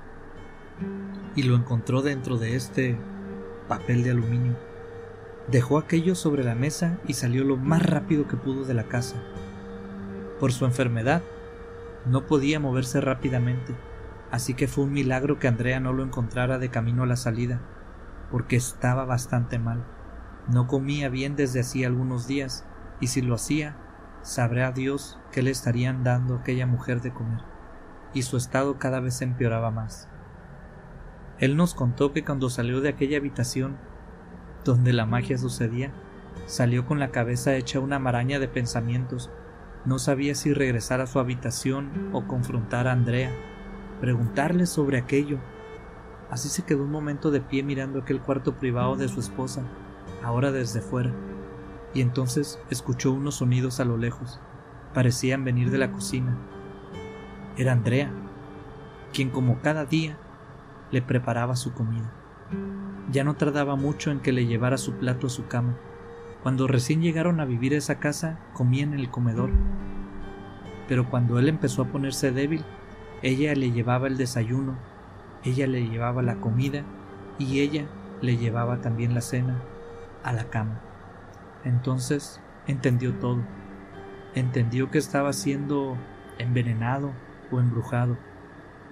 y 1.37 1.43
lo 1.45 1.55
encontró 1.55 2.03
dentro 2.03 2.37
de 2.37 2.57
este 2.57 2.99
papel 3.69 4.03
de 4.03 4.11
aluminio. 4.11 4.57
Dejó 5.51 5.79
aquello 5.79 6.15
sobre 6.15 6.45
la 6.45 6.55
mesa 6.55 6.99
y 7.07 7.15
salió 7.15 7.45
lo 7.45 7.57
más 7.57 7.85
rápido 7.85 8.29
que 8.29 8.37
pudo 8.37 8.65
de 8.65 8.75
la 8.75 8.85
casa. 8.85 9.17
Por 10.39 10.53
su 10.53 10.65
enfermedad, 10.65 11.23
no 12.07 12.27
podía 12.27 12.61
moverse 12.61 13.01
rápidamente 13.01 13.75
así 14.31 14.55
que 14.55 14.69
fue 14.69 14.85
un 14.85 14.93
milagro 14.93 15.39
que 15.39 15.49
Andrea 15.49 15.81
no 15.81 15.93
lo 15.93 16.05
encontrara 16.05 16.59
de 16.59 16.71
camino 16.71 17.03
a 17.03 17.07
la 17.07 17.17
salida, 17.17 17.61
porque 18.31 18.57
estaba 18.57 19.05
bastante 19.05 19.59
mal. 19.59 19.85
No 20.49 20.67
comía 20.67 21.09
bien 21.09 21.37
desde 21.37 21.61
hacía 21.61 21.89
algunos 21.89 22.27
días, 22.27 22.65
y 23.01 23.09
si 23.09 23.23
lo 23.23 23.35
hacía, 23.35 23.77
sabrá 24.23 24.73
Dios 24.73 25.19
qué 25.33 25.43
le 25.43 25.51
estarían 25.51 26.05
dando 26.05 26.35
a 26.37 26.39
aquella 26.41 26.67
mujer 26.67 27.01
de 27.01 27.13
comer, 27.13 27.41
y 28.15 28.23
su 28.23 28.37
estado 28.37 28.79
cada 28.79 29.01
vez 29.01 29.21
empeoraba 29.23 29.71
más. 29.71 30.09
Él 31.41 31.57
nos 31.57 31.75
contó 31.75 32.13
que 32.13 32.23
cuando 32.23 32.51
salió 32.51 32.83
de 32.83 32.91
aquella 32.91 33.17
habitación 33.17 33.79
donde 34.63 34.93
la 34.93 35.07
magia 35.07 35.39
sucedía, 35.39 35.91
salió 36.45 36.85
con 36.85 37.01
la 37.01 37.11
cabeza 37.11 37.57
hecha 37.57 37.81
una 37.81 37.99
maraña 37.99 38.39
de 38.39 38.47
pensamientos. 38.47 39.31
No 39.87 39.99
sabía 39.99 40.35
si 40.35 40.53
regresar 40.53 41.01
a 41.01 41.07
su 41.07 41.19
habitación 41.19 42.11
o 42.13 42.27
confrontar 42.27 42.87
a 42.87 42.93
Andrea, 42.93 43.33
preguntarle 44.03 44.67
sobre 44.67 44.99
aquello. 44.99 45.39
Así 46.29 46.51
se 46.51 46.63
quedó 46.63 46.85
un 46.85 46.91
momento 46.91 47.31
de 47.31 47.41
pie 47.41 47.63
mirando 47.63 48.01
aquel 48.01 48.21
cuarto 48.21 48.57
privado 48.57 48.97
de 48.97 49.09
su 49.09 49.19
esposa, 49.19 49.63
ahora 50.23 50.53
desde 50.53 50.83
fuera, 50.83 51.11
y 51.95 52.03
entonces 52.03 52.61
escuchó 52.69 53.13
unos 53.13 53.37
sonidos 53.37 53.81
a 53.81 53.87
lo 53.87 53.97
lejos. 53.97 54.39
Parecían 54.93 55.43
venir 55.45 55.71
de 55.71 55.79
la 55.79 55.91
cocina. 55.91 56.37
Era 57.57 57.73
Andrea, 57.73 58.11
quien 59.15 59.31
como 59.31 59.61
cada 59.63 59.87
día 59.87 60.19
le 60.91 61.03
preparaba 61.03 61.57
su 61.57 61.73
comida. 61.73 62.13
Ya 63.11 63.25
no 63.25 63.35
tardaba 63.35 63.77
mucho 63.77 64.11
en 64.11 64.21
que 64.21 64.33
le 64.33 64.47
llevara 64.47 64.79
su 64.79 64.95
plato 64.95 65.27
a 65.27 65.31
su 65.31 65.47
cama. 65.47 65.77
Cuando 66.43 66.67
recién 66.67 67.03
llegaron 67.03 67.41
a 67.41 67.45
vivir 67.45 67.75
a 67.75 67.79
esa 67.79 67.99
casa, 67.99 68.39
comían 68.55 68.95
en 68.95 69.01
el 69.01 69.11
comedor. 69.11 69.51
Pero 70.89 71.09
cuando 71.11 71.39
él 71.39 71.49
empezó 71.49 71.83
a 71.83 71.89
ponerse 71.89 72.33
débil, 72.33 72.65
ella 73.23 73.55
le 73.55 73.71
llevaba 73.73 74.07
el 74.07 74.17
desayuno, 74.17 74.77
ella 75.45 75.67
le 75.67 75.89
llevaba 75.89 76.23
la 76.23 76.37
comida 76.37 76.85
y 77.39 77.61
ella 77.61 77.87
le 78.23 78.37
llevaba 78.37 78.81
también 78.81 79.15
la 79.15 79.21
cena 79.21 79.61
a 80.23 80.33
la 80.33 80.45
cama. 80.51 80.81
Entonces 81.65 82.41
entendió 82.67 83.15
todo. 83.15 83.43
Entendió 84.35 84.91
que 84.91 84.99
estaba 84.99 85.33
siendo 85.33 85.97
envenenado 86.39 87.13
o 87.51 87.61
embrujado. 87.61 88.17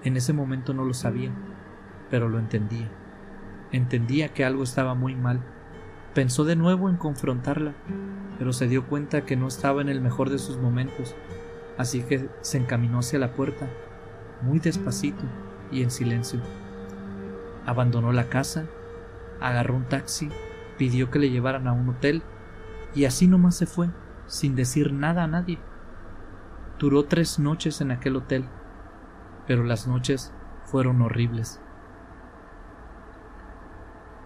En 0.05 0.17
ese 0.17 0.33
momento 0.33 0.75
no 0.75 0.85
lo 0.85 0.95
sabía, 0.95 1.31
pero 2.11 2.29
lo 2.29 2.39
entendía. 2.39 2.89
Entendía 3.73 4.33
que 4.33 4.45
algo 4.45 4.63
estaba 4.63 4.95
muy 4.95 5.15
mal. 5.15 5.41
Pensó 6.15 6.45
de 6.45 6.57
nuevo 6.57 6.89
en 6.89 6.97
confrontarla, 6.97 7.75
pero 8.39 8.53
se 8.53 8.67
dio 8.67 8.87
cuenta 8.87 9.25
que 9.25 9.37
no 9.37 9.47
estaba 9.49 9.83
en 9.83 9.89
el 9.89 10.01
mejor 10.01 10.31
de 10.31 10.39
sus 10.39 10.57
momentos, 10.57 11.15
así 11.77 12.03
que 12.03 12.29
se 12.41 12.59
encaminó 12.59 13.01
hacia 13.01 13.19
la 13.19 13.33
puerta 13.33 13.69
muy 14.43 14.59
despacito 14.59 15.25
y 15.71 15.83
en 15.83 15.91
silencio. 15.91 16.41
Abandonó 17.67 18.13
la 18.13 18.29
casa, 18.29 18.67
agarró 19.41 19.75
un 19.75 19.85
taxi, 19.85 20.31
pidió 20.77 21.11
que 21.11 21.19
le 21.19 21.31
llevaran 21.31 21.67
a 21.67 21.73
un 21.73 21.89
hotel 21.89 22.23
y 22.95 23.05
así 23.05 23.27
nomás 23.27 23.57
se 23.57 23.67
fue, 23.67 23.91
sin 24.27 24.55
decir 24.57 24.93
nada 24.93 25.25
a 25.25 25.29
nadie. 25.29 25.59
Duró 26.79 27.05
tres 27.05 27.39
noches 27.39 27.81
en 27.81 27.91
aquel 27.91 28.17
hotel, 28.17 28.45
pero 29.47 29.65
las 29.65 29.87
noches 29.87 30.33
fueron 30.65 31.03
horribles. 31.03 31.61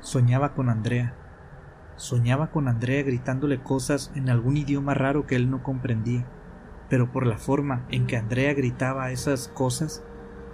Soñaba 0.03 0.55
con 0.55 0.69
Andrea. 0.69 1.15
Soñaba 1.97 2.51
con 2.51 2.69
Andrea 2.69 3.03
gritándole 3.03 3.63
cosas 3.63 4.13
en 4.15 4.29
algún 4.29 4.57
idioma 4.57 4.95
raro 4.95 5.27
que 5.27 5.37
él 5.37 5.51
no 5.51 5.63
comprendía 5.63 6.27
pero 6.93 7.11
por 7.11 7.27
la 7.27 7.39
forma 7.39 7.87
en 7.89 8.07
que 8.07 8.19
Andrea 8.19 8.53
gritaba 8.53 9.13
esas 9.13 9.49
cosas, 9.49 10.05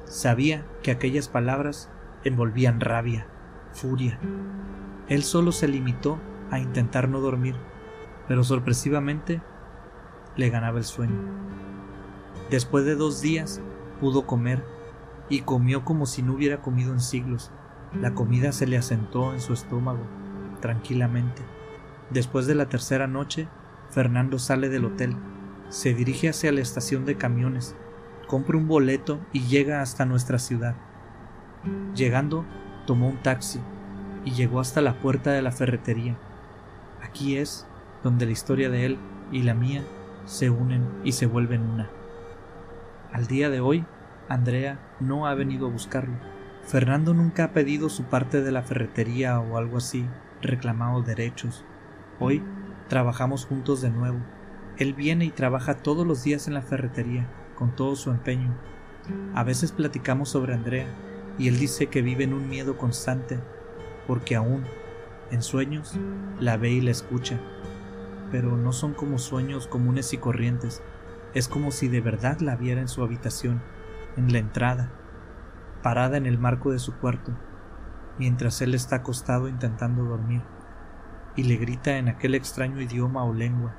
sabía 0.05 0.65
que 0.85 0.93
aquellas 0.93 1.27
palabras 1.27 1.91
envolvían 2.23 2.79
rabia, 2.79 3.27
furia. 3.73 4.21
Él 5.09 5.25
solo 5.25 5.51
se 5.51 5.67
limitó 5.67 6.21
a 6.53 6.61
intentar 6.61 7.09
no 7.09 7.19
dormir, 7.19 7.57
pero 8.29 8.45
sorpresivamente 8.45 9.43
le 10.37 10.49
ganaba 10.49 10.79
el 10.79 10.85
sueño. 10.85 11.19
Después 12.51 12.85
de 12.85 12.95
dos 12.95 13.21
días 13.21 13.61
pudo 14.01 14.25
comer 14.25 14.63
y 15.29 15.41
comió 15.41 15.85
como 15.85 16.07
si 16.07 16.23
no 16.23 16.35
hubiera 16.35 16.63
comido 16.63 16.93
en 16.93 17.01
siglos. 17.01 17.51
La 17.95 18.15
comida 18.15 18.53
se 18.53 18.67
le 18.67 18.77
asentó 18.77 19.33
en 19.33 19.41
su 19.41 19.53
estómago, 19.53 20.05
tranquilamente. 20.61 21.43
Después 22.11 22.47
de 22.47 22.55
la 22.55 22.69
tercera 22.69 23.07
noche, 23.07 23.49
Fernando 23.91 24.39
sale 24.39 24.69
del 24.69 24.85
hotel 24.85 25.17
se 25.69 25.93
dirige 25.93 26.31
hacia 26.31 26.51
la 26.51 26.61
estación 26.61 27.05
de 27.05 27.17
camiones, 27.17 27.77
compra 28.27 28.57
un 28.57 28.69
boleto 28.69 29.21
y 29.33 29.41
llega 29.41 29.83
hasta 29.83 30.07
nuestra 30.07 30.39
ciudad. 30.39 30.75
Llegando, 31.95 32.47
tomó 32.87 33.09
un 33.09 33.19
taxi 33.19 33.61
y 34.25 34.31
llegó 34.31 34.61
hasta 34.61 34.81
la 34.81 34.99
puerta 34.99 35.31
de 35.31 35.43
la 35.43 35.53
ferretería. 35.53 36.17
Aquí 37.03 37.37
es 37.37 37.67
donde 38.03 38.25
la 38.25 38.33
historia 38.33 38.71
de 38.71 38.87
él 38.87 38.99
y 39.31 39.43
la 39.43 39.55
mía 39.55 39.83
se 40.25 40.49
unen 40.49 40.89
y 41.05 41.13
se 41.13 41.27
vuelven 41.27 41.63
una. 41.63 41.91
Al 43.13 43.27
día 43.27 43.51
de 43.51 43.61
hoy, 43.61 43.85
Andrea 44.29 44.79
no 45.01 45.27
ha 45.27 45.35
venido 45.35 45.67
a 45.67 45.71
buscarlo. 45.71 46.17
Fernando 46.69 47.15
nunca 47.15 47.45
ha 47.45 47.53
pedido 47.53 47.89
su 47.89 48.05
parte 48.05 48.43
de 48.43 48.53
la 48.53 48.63
ferretería 48.63 49.41
o 49.41 49.57
algo 49.57 49.79
así, 49.79 50.07
reclamado 50.43 51.03
derechos. 51.03 51.65
Hoy 52.21 52.43
trabajamos 52.89 53.47
juntos 53.47 53.81
de 53.81 53.91
nuevo 53.91 54.19
él 54.79 54.95
viene 54.95 55.25
y 55.25 55.31
trabaja 55.31 55.75
todos 55.75 56.07
los 56.07 56.23
días 56.23 56.47
en 56.47 56.55
la 56.55 56.63
ferretería, 56.63 57.27
con 57.57 57.75
todo 57.75 57.97
su 57.97 58.11
empeño. 58.11 58.55
A 59.35 59.43
veces 59.43 59.73
platicamos 59.73 60.29
sobre 60.29 60.55
Andrea, 60.55 60.87
y 61.37 61.49
él 61.49 61.59
dice 61.59 61.89
que 61.89 62.01
vive 62.01 62.25
en 62.25 62.33
un 62.33 62.49
miedo 62.49 62.77
constante, 62.77 63.41
porque 64.07 64.37
aún, 64.37 64.65
en 65.33 65.43
sueños, 65.43 65.95
la 66.39 66.57
ve 66.57 66.71
y 66.71 66.81
la 66.81 66.93
escucha. 66.93 67.41
Pero 68.31 68.57
no 68.57 68.73
son 68.73 68.95
como 68.95 69.19
sueños 69.19 69.67
comunes 69.67 70.13
y 70.13 70.19
corrientes, 70.19 70.81
es 71.35 71.49
como 71.49 71.73
si 71.73 71.89
de 71.89 72.01
verdad 72.01 72.39
la 72.39 72.55
viera 72.55 72.81
en 72.81 72.89
su 72.89 73.03
habitación, 73.03 73.61
en 74.17 74.33
la 74.33 74.39
entrada, 74.39 74.93
parada 75.83 76.17
en 76.17 76.27
el 76.27 76.39
marco 76.39 76.73
de 76.73 76.79
su 76.79 76.97
cuarto, 76.99 77.33
mientras 78.19 78.61
él 78.63 78.75
está 78.75 78.97
acostado 78.97 79.49
intentando 79.49 80.05
dormir, 80.05 80.43
y 81.37 81.45
le 81.45 81.57
grita 81.57 81.99
en 81.99 82.09
aquel 82.09 82.35
extraño 82.35 82.81
idioma 82.81 83.25
o 83.25 83.33
lengua 83.33 83.75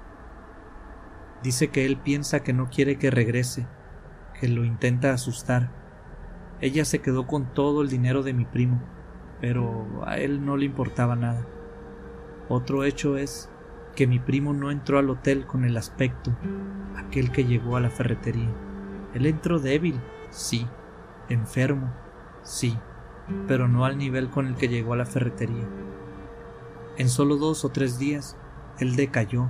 Dice 1.43 1.69
que 1.69 1.85
él 1.85 1.97
piensa 1.97 2.41
que 2.41 2.51
no 2.51 2.69
quiere 2.69 2.97
que 2.97 3.11
regrese, 3.11 3.65
que 4.39 4.49
lo 4.49 4.65
intenta 4.65 5.13
asustar. 5.13 5.71
Ella 6.59 6.83
se 6.83 6.99
quedó 6.99 7.27
con 7.27 7.53
todo 7.53 7.81
el 7.81 7.89
dinero 7.89 8.23
de 8.23 8.33
mi 8.33 8.43
primo, 8.43 8.81
pero 9.39 10.03
a 10.05 10.17
él 10.17 10.45
no 10.45 10.57
le 10.57 10.65
importaba 10.65 11.15
nada. 11.15 11.45
Otro 12.49 12.83
hecho 12.83 13.15
es 13.15 13.49
que 13.95 14.05
mi 14.05 14.19
primo 14.19 14.53
no 14.53 14.69
entró 14.69 14.99
al 14.99 15.09
hotel 15.09 15.45
con 15.45 15.63
el 15.63 15.77
aspecto, 15.77 16.35
aquel 16.97 17.31
que 17.31 17.45
llegó 17.45 17.77
a 17.77 17.81
la 17.81 17.89
ferretería. 17.89 18.49
Él 19.13 19.25
entró 19.25 19.59
débil, 19.59 20.01
sí, 20.31 20.67
enfermo, 21.29 21.93
Sí, 22.43 22.77
pero 23.47 23.67
no 23.67 23.85
al 23.85 23.97
nivel 23.97 24.29
con 24.29 24.47
el 24.47 24.55
que 24.55 24.69
llegó 24.69 24.93
a 24.93 24.97
la 24.97 25.05
ferretería. 25.05 25.67
En 26.97 27.09
solo 27.09 27.37
dos 27.37 27.63
o 27.65 27.69
tres 27.69 27.99
días, 27.99 28.37
él 28.79 28.95
decayó 28.95 29.47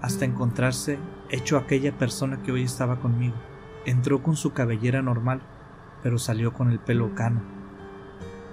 hasta 0.00 0.24
encontrarse 0.24 0.98
hecho 1.30 1.56
aquella 1.56 1.96
persona 1.96 2.42
que 2.42 2.52
hoy 2.52 2.64
estaba 2.64 3.00
conmigo. 3.00 3.36
Entró 3.86 4.22
con 4.22 4.36
su 4.36 4.52
cabellera 4.52 5.02
normal, 5.02 5.42
pero 6.02 6.18
salió 6.18 6.52
con 6.52 6.70
el 6.70 6.80
pelo 6.80 7.14
cano. 7.14 7.42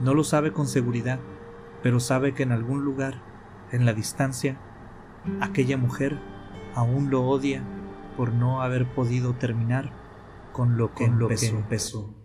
No 0.01 0.13
lo 0.13 0.23
sabe 0.23 0.53
con 0.53 0.67
seguridad, 0.67 1.19
pero 1.81 1.99
sabe 1.99 2.33
que 2.33 2.43
en 2.43 2.51
algún 2.51 2.85
lugar, 2.85 3.21
en 3.71 3.85
la 3.85 3.93
distancia, 3.93 4.59
aquella 5.41 5.77
mujer 5.77 6.19
aún 6.75 7.09
lo 7.09 7.23
odia 7.23 7.63
por 8.15 8.33
no 8.33 8.61
haber 8.61 8.87
podido 8.93 9.33
terminar 9.33 9.91
con 10.53 10.77
lo 10.77 10.93
que, 10.93 11.07
con 11.07 11.19
lo 11.19 11.27
que 11.29 11.47
empezó. 11.47 12.18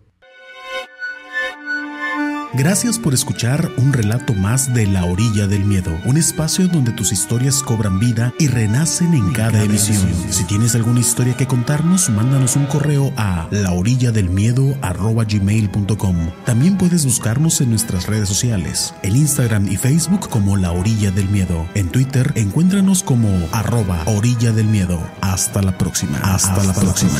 Gracias 2.57 2.97
por 2.97 3.13
escuchar 3.13 3.69
un 3.75 3.91
relato 3.91 4.33
más 4.33 4.73
de 4.73 4.87
La 4.87 5.03
Orilla 5.03 5.45
del 5.45 5.65
Miedo, 5.65 5.91
un 6.05 6.15
espacio 6.15 6.69
donde 6.69 6.93
tus 6.93 7.11
historias 7.11 7.61
cobran 7.61 7.99
vida 7.99 8.33
y 8.39 8.47
renacen 8.47 9.13
en, 9.13 9.33
cada, 9.33 9.61
emisión. 9.61 10.09
Si 10.29 10.45
tienes 10.45 10.73
alguna 10.73 11.01
historia 11.01 11.35
que 11.35 11.47
contarnos, 11.47 12.09
mándanos 12.09 12.55
un 12.55 12.65
correo 12.67 13.11
a 13.17 13.49
laorilladelmiedo@gmail.com. 13.51 16.15
También 16.45 16.77
puedes 16.77 17.03
buscarnos 17.03 17.59
en 17.59 17.71
nuestras 17.71 18.07
redes 18.07 18.29
sociales, 18.29 18.95
en 19.03 19.17
Instagram 19.17 19.69
y 19.69 19.75
Facebook 19.75 20.29
como 20.29 20.55
La 20.55 20.71
Orilla 20.71 21.11
del 21.11 21.27
Miedo. 21.27 21.67
En 21.73 21.89
Twitter, 21.89 22.31
encuéntranos 22.35 23.03
como 23.03 23.27
arroba 23.51 24.01
Orilla 24.05 24.53
del 24.53 24.67
Miedo. 24.67 24.97
Hasta 25.19 25.61
la 25.61 25.77
próxima. 25.77 26.19
Hasta, 26.19 26.63
la 26.63 26.73
próxima. 26.73 27.19